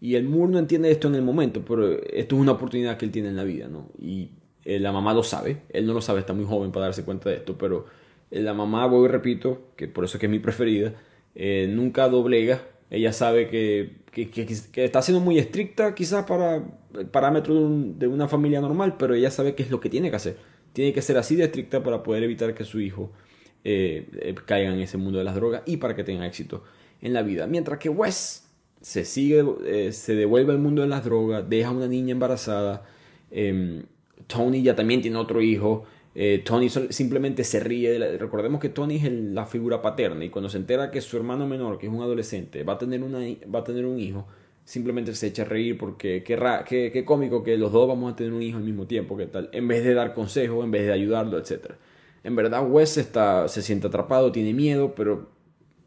[0.00, 3.06] Y el Moore no entiende esto en el momento, pero esto es una oportunidad que
[3.06, 3.90] él tiene en la vida, ¿no?
[3.98, 4.30] Y
[4.64, 7.30] eh, la mamá lo sabe, él no lo sabe, está muy joven para darse cuenta
[7.30, 7.86] de esto, pero
[8.30, 10.94] eh, la mamá, voy y repito, que por eso es que es mi preferida,
[11.34, 14.04] eh, nunca doblega Ella sabe que,
[14.76, 16.62] está siendo muy estricta quizás para
[16.96, 20.16] el parámetro de, una familia normal, pero ella sabe qué es lo que tiene que
[20.16, 20.36] hacer.
[20.72, 23.10] Tiene que ser así de estricta para poder evitar que su hijo
[23.64, 26.62] eh, eh, caiga en ese mundo de las drogas y para que tenga éxito
[27.04, 27.46] en la vida.
[27.46, 28.48] Mientras que Wes
[28.80, 32.82] se sigue, eh, se devuelve al mundo de las drogas, deja a una niña embarazada.
[33.30, 33.84] Em,
[34.26, 35.84] Tony ya también tiene otro hijo.
[36.14, 38.16] Eh, Tony simplemente se ríe.
[38.18, 41.78] recordemos que Tony es la figura paterna y cuando se entera que su hermano menor,
[41.78, 43.18] que es un adolescente, va a tener, una,
[43.54, 44.26] va a tener un hijo,
[44.64, 48.32] simplemente se echa a reír porque qué, qué, cómico que los dos vamos a tener
[48.32, 49.50] un hijo al mismo tiempo, ¿qué tal?
[49.52, 51.72] En vez de dar consejos, en vez de ayudarlo, etc.
[52.22, 55.34] En verdad Wes está, se siente atrapado, tiene miedo, pero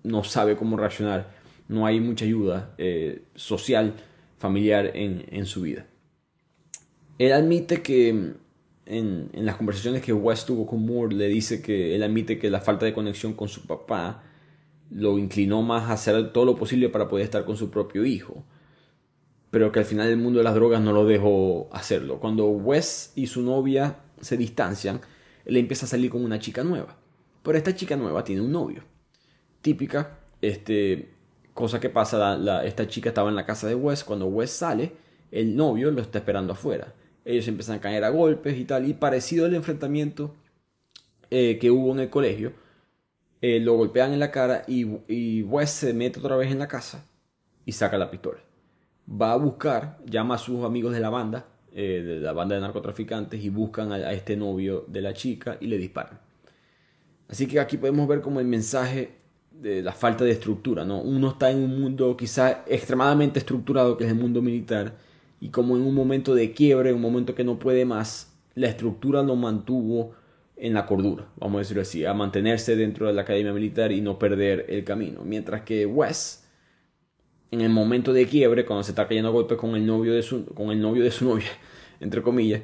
[0.07, 1.35] no sabe cómo reaccionar.
[1.67, 3.93] No hay mucha ayuda eh, social,
[4.37, 5.85] familiar en, en su vida.
[7.17, 8.35] Él admite que
[8.87, 12.61] en, las conversaciones que West tuvo con Moore, le dice que él admite que la
[12.61, 14.23] falta de conexión con su papá
[14.89, 18.45] lo inclinó más a hacer todo lo posible para poder estar con su propio hijo.
[19.51, 22.19] Pero que al final el mundo de las drogas no lo dejó hacerlo.
[22.19, 25.01] Cuando Wes y su novia se distancian,
[25.45, 26.97] él empieza a salir con una chica nueva.
[27.43, 28.83] Pero esta chica nueva tiene un novio.
[29.67, 31.09] Típica, este,
[31.53, 34.03] cosa que pasa, esta chica estaba en la casa de Wes.
[34.03, 34.93] Cuando Wes sale,
[35.31, 36.93] el novio lo está esperando afuera
[37.27, 40.33] ellos empiezan a caer a golpes y tal, y parecido al enfrentamiento
[41.29, 42.53] eh, que hubo en el colegio,
[43.41, 47.05] eh, lo golpean en la cara y, Wes se mete otra vez en la casa
[47.65, 48.39] y saca la pistola.
[49.09, 52.61] Va a buscar, llama a sus amigos de la banda, eh, de la banda de
[52.61, 56.19] narcotraficantes, y buscan a, este novio de la chica y le disparan.
[57.27, 59.17] Así que aquí podemos ver como el mensaje
[59.61, 61.01] de la falta de estructura, ¿no?
[61.01, 64.95] Uno está en un mundo quizá extremadamente estructurado, que es el mundo militar,
[65.39, 68.67] y como en un momento de quiebre, en un momento que no puede más, la
[68.67, 70.13] estructura lo mantuvo
[70.55, 74.01] en la cordura, vamos a decirlo así, a mantenerse dentro de la academia militar y
[74.01, 75.21] no perder el camino.
[75.23, 76.47] Mientras que Wes,
[77.51, 80.23] en el momento de quiebre, cuando se está cayendo a golpe con el novio de
[80.23, 81.49] su, con el novio de su novia,
[81.99, 82.61] entre comillas,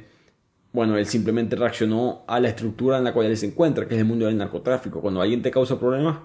[0.72, 4.00] bueno, él simplemente reaccionó a la estructura en la cual él se encuentra, que es
[4.00, 5.02] el mundo del narcotráfico.
[5.02, 6.18] Cuando alguien te causa problemas,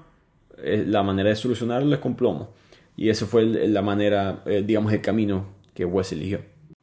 [0.62, 2.54] la manera de solucionarlo es con plomo.
[2.96, 6.40] Y eso fue la manera, eh, digamos, el camino que Wes eligió.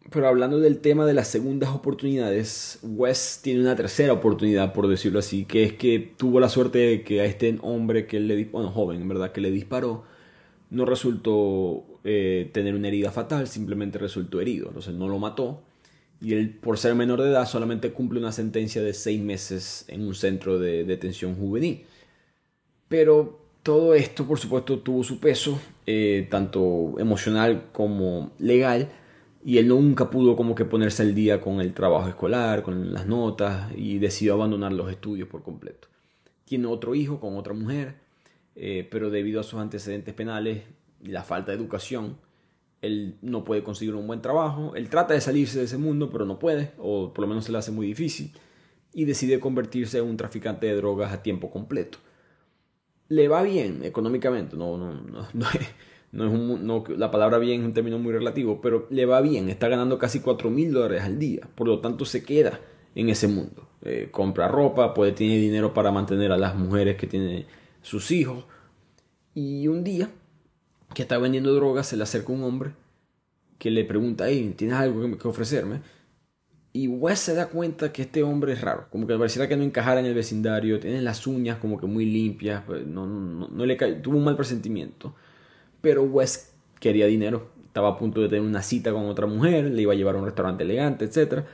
[0.10, 5.20] Pero hablando del tema de las segundas oportunidades, Wes tiene una tercera oportunidad, por decirlo
[5.20, 8.72] así, que es que tuvo la suerte de que a este hombre que le bueno,
[8.72, 10.06] joven, en verdad, que le disparó,
[10.70, 15.64] no resultó eh, tener una herida fatal, simplemente resultó herido, entonces no lo mató.
[16.22, 20.02] Y él, por ser menor de edad, solamente cumple una sentencia de seis meses en
[20.08, 21.84] un centro de detención juvenil.
[22.88, 28.90] Pero todo esto, por supuesto, tuvo su peso, eh, tanto emocional como legal,
[29.44, 33.08] y él nunca pudo como que ponerse al día con el trabajo escolar, con las
[33.08, 35.88] notas, y decidió abandonar los estudios por completo.
[36.44, 37.96] Tiene otro hijo con otra mujer,
[38.56, 40.62] eh, pero debido a sus antecedentes penales
[41.02, 42.20] y la falta de educación,
[42.84, 44.76] él no puede conseguir un buen trabajo.
[44.76, 47.52] Él trata de salirse de ese mundo, pero no puede, o por lo menos se
[47.52, 48.32] le hace muy difícil,
[48.94, 51.98] y decide convertirse en un traficante de drogas a tiempo completo
[53.10, 55.48] le va bien económicamente, no, no, no, no,
[56.12, 59.22] no es un, no, la palabra bien es un término muy relativo, pero le va
[59.22, 62.60] bien, está ganando casi 4 mil dólares al día, por lo tanto se queda
[62.96, 63.68] en ese mundo.
[63.84, 67.46] Eh, compra ropa, puede tener dinero para mantener a las mujeres que tienen
[67.82, 68.46] sus hijos.
[69.34, 70.10] Y un día
[70.94, 72.72] que está vendiendo drogas, se le acerca un hombre
[73.60, 75.82] que le pregunta, hey, ¿tienes algo que ofrecerme?
[76.76, 79.64] Y Wes se da cuenta que este hombre es raro, como que pareciera que no
[79.64, 83.78] encajara en el vecindario, tiene las uñas como que muy limpias, pues, no, no, le
[83.78, 85.16] tuvo un mal presentimiento.
[85.80, 89.84] Pero Wes quería dinero, estaba a punto de tener una cita con otra mujer, le
[89.84, 91.46] iba a llevar a un restaurante elegante, etc.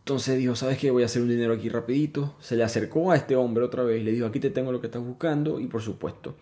[0.00, 0.90] Entonces dijo, ¿sabes qué?
[0.90, 2.34] Voy a hacer un dinero aquí rapidito.
[2.40, 4.88] Se le acercó a este hombre otra vez le dijo, aquí te tengo lo que
[4.88, 5.60] estás buscando.
[5.60, 6.34] Y por supuesto,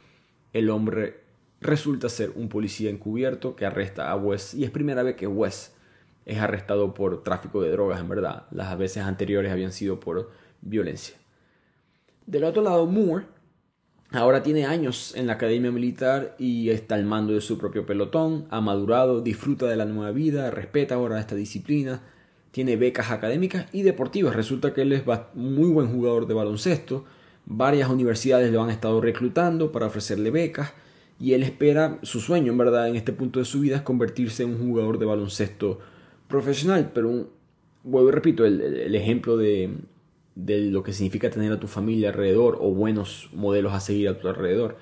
[0.55, 1.21] el hombre
[1.61, 4.55] resulta ser un policía encubierto que arresta a Wes.
[4.55, 5.75] Y es primera vez que Wes
[6.27, 8.47] es arrestado por tráfico de drogas, en verdad.
[8.51, 10.31] Las veces anteriores habían sido por
[10.61, 11.17] violencia.
[12.27, 13.27] Del otro lado, Moore
[14.13, 18.47] ahora tiene años en la academia militar y está al mando de su propio pelotón,
[18.51, 22.03] ha madurado, disfruta de la nueva vida, respeta ahora esta disciplina,
[22.51, 24.37] tiene becas académicas y deportivas.
[24.37, 25.05] Resulta que él es
[25.35, 27.05] muy buen jugador de baloncesto.
[27.47, 30.75] Varias universidades lo han estado reclutando para ofrecerle becas
[31.19, 34.43] y él espera, su sueño en verdad en este punto de su vida es convertirse
[34.43, 35.81] en un jugador de baloncesto
[36.33, 37.29] profesional, pero
[37.85, 39.71] vuelvo y repito, el, ejemplo de,
[40.35, 44.29] lo que significa tener a tu familia alrededor o buenos modelos a seguir a tu
[44.29, 44.79] alrededor.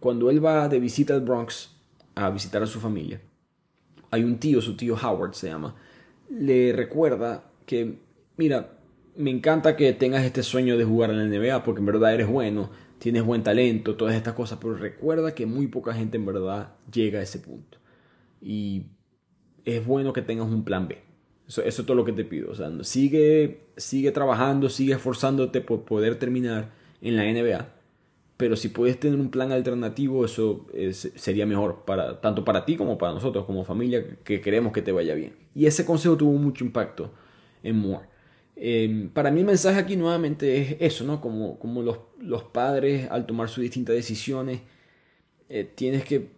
[0.00, 1.76] Cuando él va de visita al Bronx
[2.14, 3.20] a visitar a su familia,
[4.10, 5.74] hay un tío, su tío Howard se llama,
[6.30, 7.98] le recuerda que,
[8.38, 8.78] mira,
[9.16, 12.28] me encanta que tengas este sueño de jugar en la NBA porque en verdad eres
[12.28, 16.76] bueno, tienes buen talento, todas estas cosas, pero recuerda que muy poca gente en verdad
[16.90, 17.76] llega a ese punto.
[18.40, 18.84] Y
[19.64, 20.98] es bueno que tengas un plan B.
[21.46, 22.50] Eso, eso es todo lo que te pido.
[22.50, 27.68] O sea, sigue, sigue trabajando, sigue esforzándote por poder terminar en la NBA.
[28.36, 30.66] Pero si puedes tener un plan alternativo, eso
[31.14, 34.90] sería mejor para, tanto para ti como para nosotros, como familia, que queremos que te
[34.90, 35.36] vaya bien.
[35.54, 37.12] Y ese consejo tuvo mucho impacto
[37.62, 38.06] en Moore.
[38.56, 41.20] Em, para mí el mensaje aquí nuevamente es eso, ¿no?
[41.20, 44.60] Como, como los, los padres al tomar sus distintas decisiones,
[45.48, 46.32] eh, tienes que...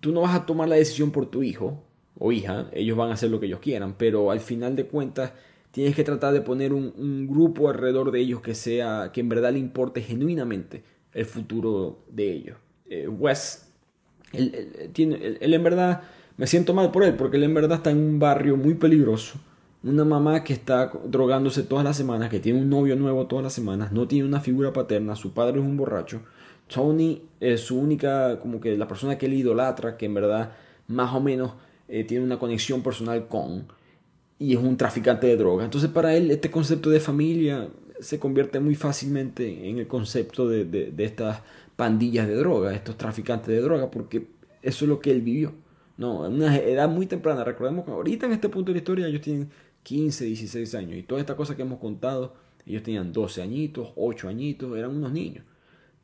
[0.00, 1.84] Tú no vas a tomar la decisión por tu hijo
[2.18, 5.32] o hija, ellos van a hacer lo que ellos quieran, pero al final de cuentas
[5.70, 9.52] tienes que tratar de poner un, grupo alrededor de ellos que sea, que en verdad
[9.52, 12.56] le importe genuinamente el futuro de ellos.
[12.88, 13.72] Eh, Wes,
[14.32, 16.02] él, tiene, él, en verdad,
[16.36, 19.38] me siento mal por él, porque él en verdad está en un barrio muy peligroso.
[19.82, 23.52] Una mamá que está drogándose todas las semanas, que tiene un novio nuevo todas las
[23.52, 26.22] semanas, no tiene una figura paterna, su padre es un borracho.
[26.72, 30.52] Tony es su única, como que la persona que él idolatra, que en verdad
[30.86, 31.52] más o menos
[31.88, 33.66] eh, tiene una conexión personal con
[34.38, 35.64] y es un traficante de drogas.
[35.64, 37.68] Entonces para él este concepto de familia
[38.00, 41.42] se convierte muy fácilmente en el concepto de, de, estas
[41.76, 44.26] pandillas de droga, estos traficantes de droga, porque
[44.62, 45.52] eso es lo que él vivió.
[45.96, 49.06] No, en una edad muy temprana, recordemos que ahorita en este punto de la historia
[49.06, 49.48] ellos tienen
[49.84, 52.34] 15, 16 años y toda esta cosa que hemos contado,
[52.66, 55.44] ellos tenían 12 añitos, 8 añitos, eran unos niños.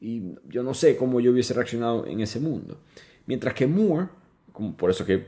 [0.01, 2.79] Y yo no sé cómo yo hubiese reaccionado en ese mundo.
[3.27, 4.09] Mientras que Moore,
[4.77, 5.25] por eso que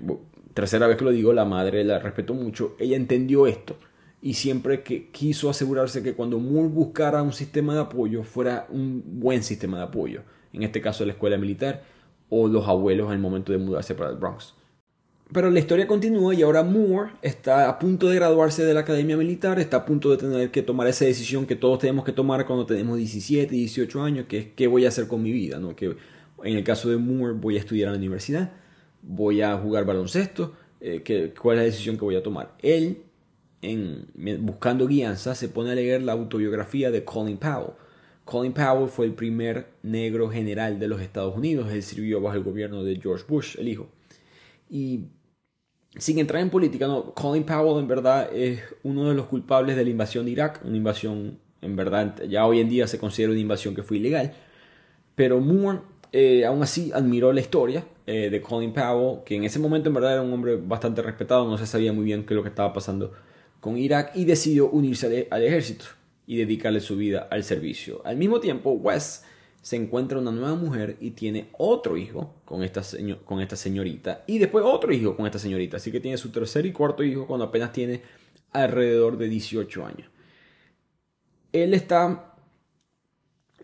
[0.55, 3.77] tercera vez que lo digo, la madre la respeto mucho, ella entendió esto
[4.21, 9.03] y siempre que quiso asegurarse que cuando Moore buscara un sistema de apoyo fuera un
[9.05, 11.83] buen sistema de apoyo, en este caso la escuela militar
[12.31, 14.55] o los abuelos el momento de mudarse para el Bronx.
[15.33, 19.17] Pero la historia continúa y ahora Moore está a punto de graduarse de la academia
[19.17, 22.47] militar, está a punto de tener que tomar esa decisión que todos tenemos que tomar
[22.47, 25.75] cuando tenemos 17, 18 años, que es qué voy a hacer con mi vida, ¿no?
[25.75, 25.97] Que
[26.45, 28.53] en el caso de Moore voy a estudiar en la universidad,
[29.03, 31.03] voy a jugar baloncesto, eh,
[31.41, 32.55] cuál es la decisión que voy a tomar.
[32.61, 33.03] Él,
[33.61, 34.07] en,
[34.45, 37.75] buscando guianza, se pone a leer la autobiografía de Colin Powell.
[38.25, 41.71] Colin Powell fue el primer negro general de los Estados Unidos.
[41.73, 43.88] Él sirvió bajo el gobierno de George Bush, el hijo.
[44.71, 45.07] Y
[45.97, 49.85] sin entrar en política, no, Colin Powell en verdad es uno de los culpables de
[49.85, 53.41] la invasión de Irak, una invasión en verdad ya hoy en día se considera una
[53.41, 54.33] invasión que fue ilegal.
[55.15, 55.81] Pero Moore
[56.12, 59.94] eh, aún así admiró la historia eh, de Colin Powell, que en ese momento en
[59.94, 62.51] verdad era un hombre bastante respetado, no se sabía muy bien qué es lo que
[62.51, 63.12] estaba pasando
[63.61, 65.87] con Irak y decidió unirse al, ejército
[66.27, 68.03] y dedicarle su vida al servicio.
[68.05, 69.25] Al mismo tiempo, Wes
[69.62, 72.83] se encuentra una nueva mujer y tiene otro hijo con esta,
[73.25, 75.79] con esta señorita y después otro hijo con esta señorita.
[75.79, 78.03] Así que tiene su tercer y cuarto hijo cuando apenas tiene
[78.51, 80.11] alrededor de 18 años.
[81.53, 82.32] Él está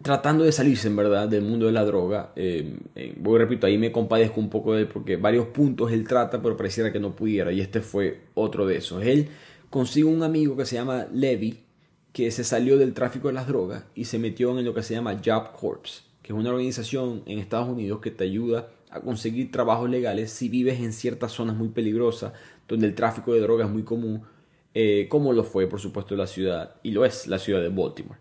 [0.02, 2.32] tratando de salirse en verdad del mundo de la droga.
[2.36, 6.06] Eh, eh, voy repito, ahí me compadezco un poco de él porque varios puntos él
[6.06, 7.52] trata, pero pareciera que no pudiera.
[7.52, 9.02] Y este fue otro de esos.
[9.04, 9.28] Él
[9.70, 11.60] consigue un amigo que se llama Levi,
[12.12, 14.94] que se salió del tráfico de las drogas y se metió en lo que se
[14.94, 19.50] llama Job Corps, que es una organización en Estados Unidos que te ayuda a conseguir
[19.50, 22.32] trabajos legales si vives en ciertas zonas muy peligrosas,
[22.66, 24.22] donde el tráfico de drogas es muy común,
[24.74, 28.18] eh, como lo fue, por supuesto, la ciudad, y lo es la ciudad de Baltimore.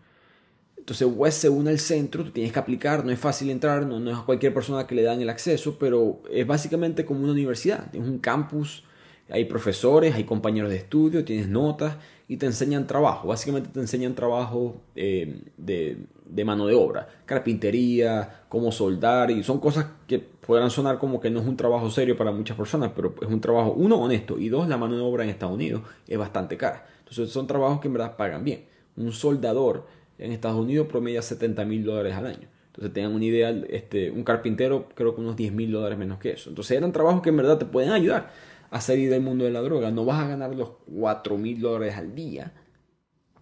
[0.87, 4.09] Entonces West se une al centro, tú tienes que aplicar, no es fácil entrar, no,
[4.09, 7.91] es a cualquier persona que le dan el acceso, pero es básicamente como una universidad,
[7.91, 8.85] tienes un campus,
[9.29, 11.97] hay profesores, hay compañeros de estudio, tienes notas
[12.29, 18.45] y te enseñan trabajo, básicamente te enseñan trabajo eh, de, de, mano de obra, carpintería,
[18.47, 22.15] cómo soldar, y son cosas que podrán sonar como que no es un trabajo serio
[22.15, 25.25] para muchas personas, pero es un trabajo, uno, honesto, y dos, la mano de obra
[25.25, 26.87] en Estados Unidos es bastante cara.
[26.99, 28.63] Entonces son trabajos que en verdad pagan bien.
[28.95, 29.85] Un soldador
[30.17, 32.47] en Estados Unidos promedia 70 mil dólares al año.
[32.67, 36.31] Entonces tengan una idea, este, un carpintero creo que unos 10 mil dólares menos que
[36.31, 36.49] eso.
[36.49, 38.31] Entonces eran trabajos que en verdad te pueden ayudar
[38.69, 39.91] a salir del mundo de la droga.
[39.91, 42.53] No vas a ganar los 4 mil dólares al día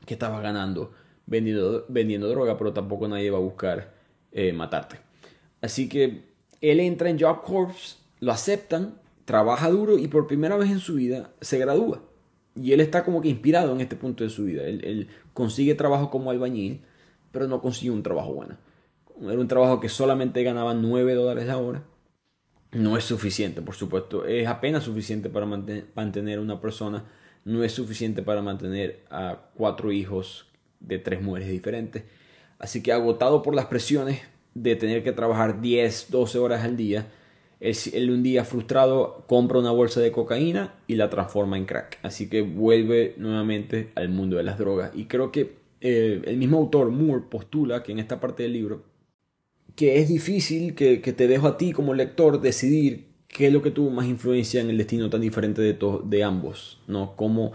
[0.06, 0.92] que estabas ganando
[1.26, 3.94] vendiendo, vendiendo droga, pero tampoco nadie va a buscar
[4.32, 4.98] eh, matarte.
[5.62, 6.24] Así que
[6.62, 10.96] él entra en Job Corps, lo aceptan, trabaja duro y por primera vez en su
[10.96, 12.04] vida se gradúa.
[12.56, 14.64] Y él está como que inspirado en este punto de su vida.
[15.36, 16.82] Consigue trabajo como albañil,
[17.32, 18.58] pero no consigue un trabajo bueno.
[19.22, 21.84] Era un trabajo que solamente ganaba 9 dólares la hora.
[22.72, 24.26] No es suficiente, por supuesto.
[24.26, 27.04] Es apenas suficiente para mantener a una persona.
[27.44, 30.48] No es suficiente para mantener a cuatro hijos
[30.80, 32.04] de tres mujeres diferentes.
[32.58, 34.22] Así que agotado por las presiones
[34.54, 37.08] de tener que trabajar 10, 12 horas al día,
[37.60, 42.00] él, un día frustrado compra una bolsa de cocaína y la transforma en crack.
[42.04, 44.92] Así que vuelve nuevamente al mundo de las drogas.
[44.94, 48.84] Y creo que eh, el mismo autor, Moore, postula que en esta parte del libro
[49.76, 53.72] que es difícil, que, te dejo a ti como lector decidir qué es lo que
[53.72, 57.16] tuvo más influencia en el destino tan diferente de, de ambos, ¿no?
[57.16, 57.52] Cómo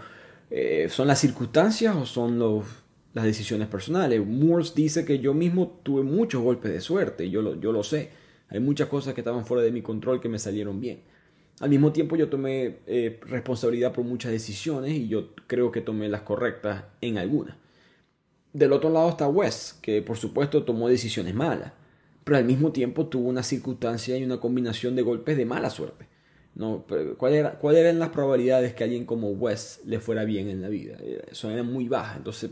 [0.51, 2.65] eh, son las circunstancias o son los,
[3.13, 4.25] las decisiones personales.
[4.25, 8.09] Moore dice que yo mismo tuve muchos golpes de suerte, yo lo, yo lo sé.
[8.51, 11.01] Hay muchas cosas que estaban fuera de mi control que me salieron bien.
[11.61, 16.09] Al mismo tiempo yo tomé eh, responsabilidad por muchas decisiones y yo creo que tomé
[16.09, 17.55] las correctas en algunas.
[18.51, 21.71] Del otro lado está Wes, que por supuesto tomó decisiones malas,
[22.25, 26.07] pero al mismo tiempo tuvo una circunstancia y una combinación de golpes de mala suerte.
[26.55, 26.85] ¿no?
[27.17, 30.97] ¿Cuáles ¿Cuál eran las probabilidades que alguien como Wes le fuera bien en la vida?
[30.99, 32.17] Eh, son eran muy bajas.
[32.17, 32.51] Entonces,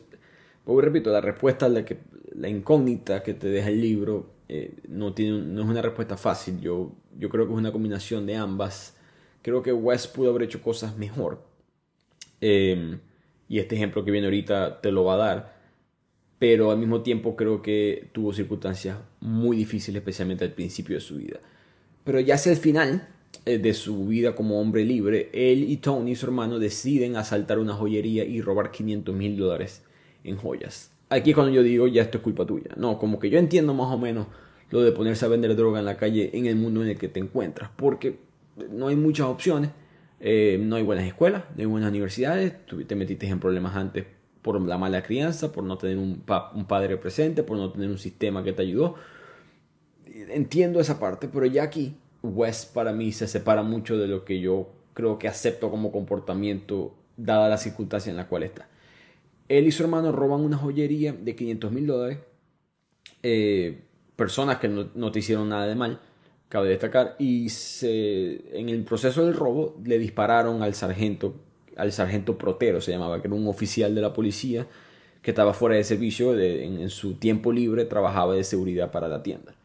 [0.64, 5.62] pues repito, la respuesta, la incógnita que te deja el libro, eh, no, tiene, no
[5.62, 6.60] es una respuesta fácil.
[6.60, 8.98] Yo, yo creo que es una combinación de ambas.
[9.44, 11.44] Creo que Wes pudo haber hecho cosas mejor.
[12.42, 13.00] Em,
[13.48, 15.60] y este ejemplo que viene ahorita te lo va a dar.
[16.40, 21.18] Pero al mismo tiempo creo que tuvo circunstancias muy difíciles, especialmente al principio de su
[21.18, 21.40] vida.
[22.04, 23.08] Pero ya hacia el final
[23.46, 27.74] eh, de su vida como hombre libre, él y Tony, su hermano, deciden asaltar una
[27.74, 29.84] joyería y robar 500 mil dólares
[30.24, 30.92] en joyas.
[31.10, 32.72] Aquí es cuando yo digo, ya esto es culpa tuya.
[32.78, 34.28] No, como que yo entiendo más o menos
[34.70, 37.08] lo de ponerse a vender droga en la calle en el mundo en el que
[37.08, 38.20] te encuentras, porque
[38.72, 39.72] no hay muchas opciones,
[40.20, 44.06] eh, no hay buenas escuelas, no hay buenas universidades, tú te metiste en problemas antes
[44.42, 47.98] por la mala crianza, por no tener un, un padre presente, por no tener un
[47.98, 48.96] sistema que te ayudó.
[50.06, 54.40] Entiendo esa parte, pero ya aquí West para mí se separa mucho de lo que
[54.40, 58.68] yo creo que acepto como comportamiento dada la circunstancia en la cual está.
[59.50, 62.20] Él y su hermano roban una joyería de 500 mil dólares.
[63.24, 63.82] Eh,
[64.16, 66.00] personas que no, te hicieron nada de mal,
[66.50, 67.48] cabe destacar, y
[67.82, 71.36] en el proceso del robo le dispararon al sargento,
[71.78, 74.68] al sargento Protero se llamaba, que era un oficial de la policía
[75.22, 79.56] que estaba fuera de servicio, en, su tiempo libre trabajaba de seguridad para la tienda.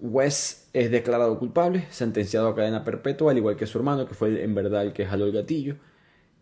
[0.00, 4.42] Wes es declarado culpable, sentenciado a cadena perpetua, al igual que su hermano, que fue
[4.44, 5.76] en verdad el que jaló el gatillo.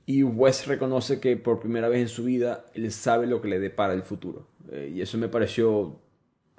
[0.07, 3.59] Y Wes reconoce que por primera vez en su vida él sabe lo que le
[3.59, 4.47] depara el futuro.
[4.71, 6.01] Eh, y eso me pareció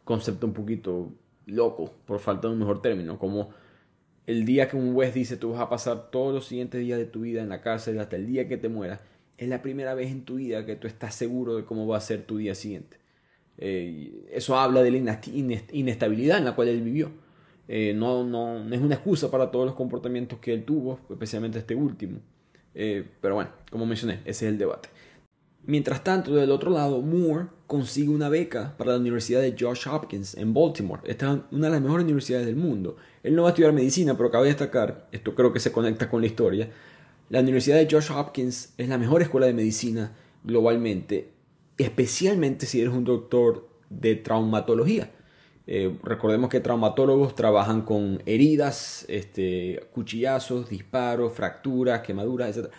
[0.04, 1.12] concepto un poquito
[1.46, 3.50] loco, por falta de un mejor término, como
[4.26, 7.06] el día que un juez dice tú vas a pasar todos los siguientes días de
[7.06, 9.00] tu vida en la cárcel hasta el día que te mueras,
[9.38, 12.02] es la primera vez en tu vida que tú estás seguro de cómo va a
[12.02, 12.98] ser tu día siguiente.
[13.58, 15.20] Eh, eso habla de la
[15.72, 17.12] inestabilidad en la cual él vivió.
[17.68, 21.60] Eh, no, no, no, es una excusa para todos los comportamientos que él tuvo, especialmente
[21.60, 22.20] este último.
[22.76, 24.90] Eh, pero bueno, como mencioné, ese es el debate.
[25.68, 30.36] Mientras tanto, del otro lado, Moore consigue una beca para la Universidad de Josh Hopkins
[30.36, 31.02] en Baltimore.
[31.06, 32.98] Esta es una de las mejores universidades del mundo.
[33.24, 36.22] Él no va a estudiar medicina, pero cabe destacar, esto creo que se conecta con
[36.22, 36.70] la historia,
[37.30, 41.32] la Universidad de Josh Hopkins es la mejor escuela de medicina globalmente,
[41.80, 45.12] especialmente si eres un doctor de traumatología.
[45.68, 52.72] Eh, recordemos que traumatólogos trabajan con heridas, este, cuchillazos, disparos, fracturas, quemaduras, etc.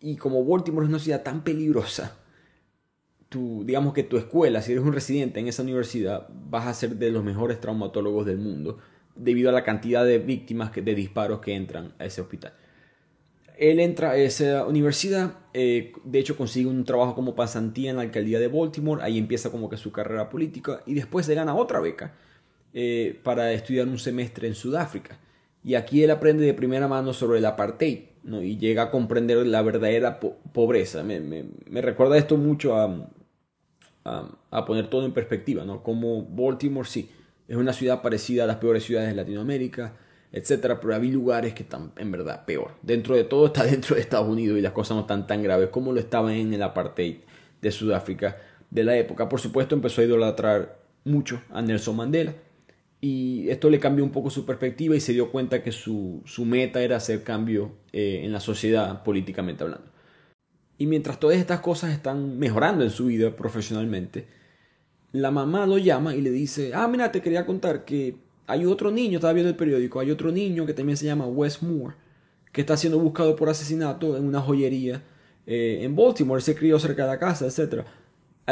[0.00, 2.16] Y como Baltimore es una ciudad tan peligrosa,
[3.30, 7.10] digamos que tu escuela, si eres un residente en esa universidad, vas a ser de
[7.10, 8.78] los mejores traumatólogos del mundo
[9.14, 12.54] debido a la cantidad de víctimas de disparos que entran a ese hospital.
[13.58, 18.02] Él entra a esa universidad, eh, de hecho consigue un trabajo como pasantía en la
[18.02, 21.80] alcaldía de Baltimore, ahí empieza como que su carrera política y después se gana otra
[21.80, 22.14] beca
[22.72, 25.18] eh, para estudiar un semestre en Sudáfrica.
[25.64, 27.98] Y aquí él aprende de primera mano sobre el apartheid
[28.42, 31.02] y llega a comprender la verdadera pobreza.
[31.02, 33.10] Me, me, recuerda esto mucho a,
[34.04, 35.82] a, poner todo en perspectiva, ¿no?
[35.82, 37.10] como Baltimore sí,
[37.48, 39.94] es una ciudad parecida a las peores ciudades de Latinoamérica,
[40.32, 42.72] etcétera, pero hay lugares que están en verdad peor.
[42.82, 45.70] Dentro de todo está dentro de Estados Unidos y las cosas no están tan graves
[45.70, 47.16] como lo estaban en el apartheid
[47.60, 48.36] de Sudáfrica
[48.70, 49.28] de la época.
[49.28, 52.34] Por supuesto empezó a idolatrar mucho a Nelson Mandela
[53.00, 56.82] y esto le cambió un poco su perspectiva y se dio cuenta que su, meta
[56.82, 59.88] era hacer cambio eh, en la sociedad políticamente hablando.
[60.78, 64.26] Y mientras todas estas cosas están mejorando en su vida profesionalmente,
[65.12, 68.16] la mamá lo llama y le dice, ah, mira, te quería contar que
[68.48, 71.62] hay otro niño, estaba viendo el periódico, hay otro niño que también se llama Wes
[71.62, 71.94] Moore,
[72.50, 75.04] que está siendo buscado por asesinato en una joyería
[75.46, 77.84] eh, en Baltimore, se crió cerca de la casa, etc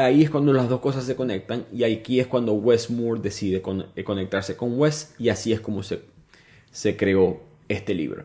[0.04, 3.62] ahí es cuando las dos cosas se conectan y aquí es cuando Wes Moore decide
[3.96, 6.02] eh, conectarse con Wes y así es como se,
[6.70, 8.24] se creó este libro.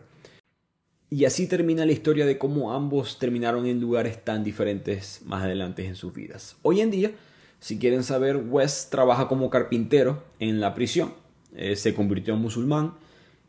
[1.10, 5.86] Y así termina la historia de cómo ambos terminaron en lugares tan diferentes más adelante
[5.86, 6.56] en sus vidas.
[6.62, 7.12] Hoy en día,
[7.60, 11.14] si quieren saber, Wes trabaja como carpintero en la prisión.
[11.56, 12.96] Eh, se convirtió en musulmán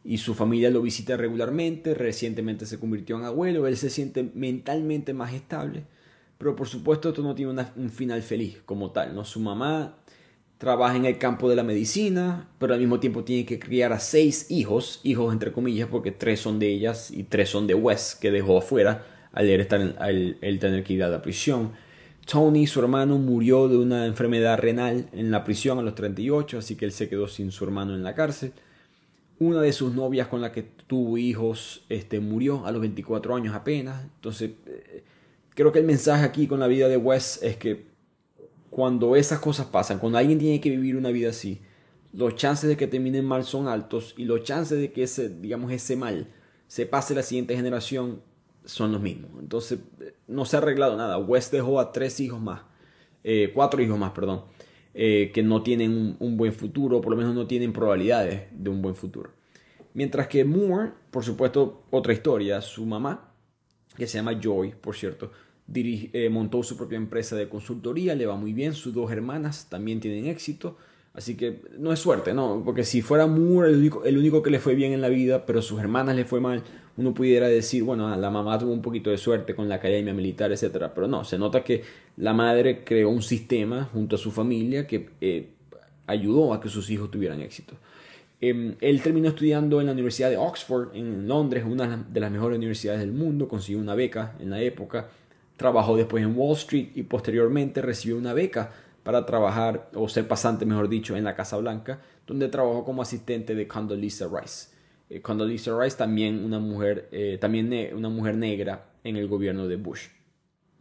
[0.05, 1.94] y su familia lo visita regularmente.
[1.94, 3.66] Recientemente se convirtió en abuelo.
[3.66, 5.84] Él se siente mentalmente más estable
[6.42, 9.24] pero por supuesto esto no tiene un final feliz como tal, ¿no?
[9.24, 9.98] Su mamá
[10.59, 14.00] trabaja en el campo de la medicina, pero al mismo tiempo tiene que criar a
[14.00, 18.18] seis hijos, hijos entre comillas, porque tres son de ellas y tres son de Wes,
[18.20, 21.74] que dejó afuera al estar al, tener que ir a la prisión.
[22.27, 26.77] Tony, su hermano, murió de una enfermedad renal en la prisión a los 38, así
[26.77, 28.53] que él se quedó sin su hermano en la cárcel.
[29.39, 33.55] Una de sus novias con la que tuvo hijos este, murió a los 24 años
[33.55, 34.05] apenas.
[34.05, 35.03] Entonces, eh,
[35.55, 37.87] creo que el mensaje aquí con la vida de Wes es que
[38.70, 41.61] cuando esas cosas pasan, cuando alguien tiene que vivir una vida así,
[42.12, 45.73] los chances de que terminen mal son altos y los chances de que ese, digamos,
[45.73, 46.29] ese mal
[46.68, 48.23] se pase a la siguiente generación
[48.64, 49.30] son los mismos.
[49.38, 49.80] Entonces,
[50.28, 51.18] no se ha arreglado nada.
[51.18, 52.62] West dejó a tres hijos más,
[53.24, 54.44] eh, cuatro hijos más, perdón,
[54.94, 58.82] eh, que no tienen un, buen futuro, por lo menos no tienen probabilidades de un
[58.82, 59.30] buen futuro.
[59.94, 63.32] Mientras que Moore, por supuesto, otra historia, su mamá,
[63.96, 65.30] que se llama Joy, por cierto,
[65.74, 70.00] eh, montó su propia empresa de consultoría, le va muy bien, sus dos hermanas también
[70.00, 70.76] tienen éxito,
[71.14, 72.62] así que no es suerte, ¿no?
[72.64, 75.46] Porque si fuera Moore el único, el único que le fue bien en la vida,
[75.46, 76.62] pero sus hermanas le fue mal,
[76.97, 80.53] uno pudiera decir, bueno, la mamá tuvo un poquito de suerte con la academia militar,
[80.53, 80.90] etc.
[80.95, 81.82] Pero no, se nota que
[82.16, 85.49] la madre creó un sistema junto a su familia que eh,
[86.07, 87.74] ayudó a que sus hijos tuvieran éxito.
[88.40, 92.59] Em, él terminó estudiando en la Universidad de Oxford, en Londres, una de las mejores
[92.59, 95.09] universidades del mundo, consiguió una beca en la época
[95.62, 98.72] Trabajó después en Wall Street y posteriormente recibió una beca
[99.05, 103.55] para trabajar, o ser pasante, mejor dicho, en la Casa Blanca, donde trabajó como asistente
[103.55, 104.70] de Condoleezza Rice.
[105.12, 109.76] Eh, Condoleezza Rice también una mujer, eh, también una mujer negra en el gobierno de
[109.76, 110.08] Bush.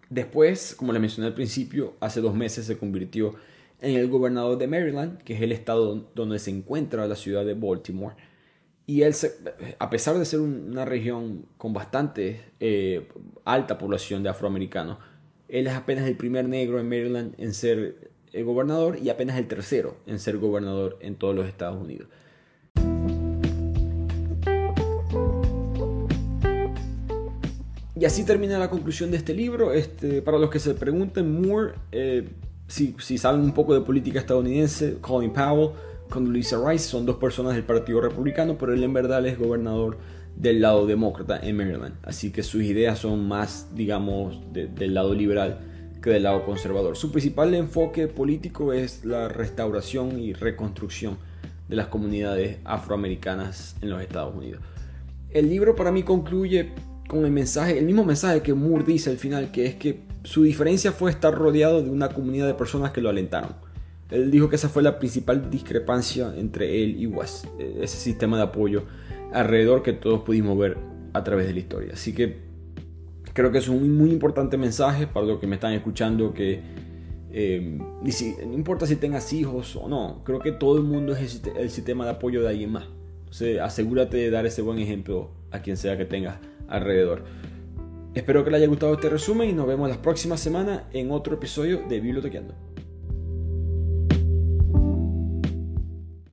[0.09, 3.35] Después, como le mencioné al principio, hace dos meses se convirtió
[3.79, 7.53] en el gobernador de Maryland, que es el estado donde se encuentra la ciudad de
[7.53, 8.15] Baltimore
[8.91, 9.15] y él,
[9.79, 13.07] a pesar de ser una región con bastante eh,
[13.45, 14.97] alta población de afroamericanos,
[15.47, 19.47] él es apenas el primer negro en Maryland en ser el gobernador y apenas el
[19.47, 22.09] tercero en ser gobernador en todos los Estados Unidos.
[28.01, 29.73] Y así termina la conclusión de este libro.
[29.73, 32.27] Este, para los que se pregunten, Moore, eh,
[32.67, 35.69] si, si saben un poco de política estadounidense, Colin Powell,
[36.09, 39.99] con Lisa Rice son dos personas del Partido Republicano, pero él en verdad es gobernador
[40.35, 41.93] del lado demócrata en Maryland.
[42.01, 45.59] Así que sus ideas son más, digamos, del lado liberal
[46.01, 46.97] que del lado conservador.
[46.97, 51.19] Su principal enfoque político es la restauración y reconstrucción
[51.69, 54.59] de las comunidades afroamericanas en los Estados Unidos.
[55.29, 56.71] El libro para mí concluye
[57.11, 60.43] con el mensaje, el mismo mensaje que Moore dice al final, que es que su
[60.43, 63.53] diferencia fue estar rodeado de una comunidad de personas que lo alentaron
[64.11, 68.37] él dijo que esa fue la principal discrepancia entre él y Wes, e, ese sistema
[68.37, 68.83] de apoyo
[69.33, 70.77] alrededor que todos pudimos ver
[71.13, 71.93] a través de la historia.
[71.93, 72.37] Así que
[73.33, 76.61] creo que es un muy importante mensaje para los que me están escuchando que
[77.31, 77.79] eh,
[78.45, 82.03] no importa si tengas hijos o no, creo que todo el mundo es el, sistema
[82.03, 82.87] de apoyo de alguien más.
[83.19, 86.37] Entonces asegúrate de dar ese buen ejemplo a quien sea que tengas
[86.71, 87.23] alrededor.
[88.13, 91.35] Espero que les haya gustado este resumen y nos vemos la próxima semana en otro
[91.35, 92.70] episodio de Bibliotequeando.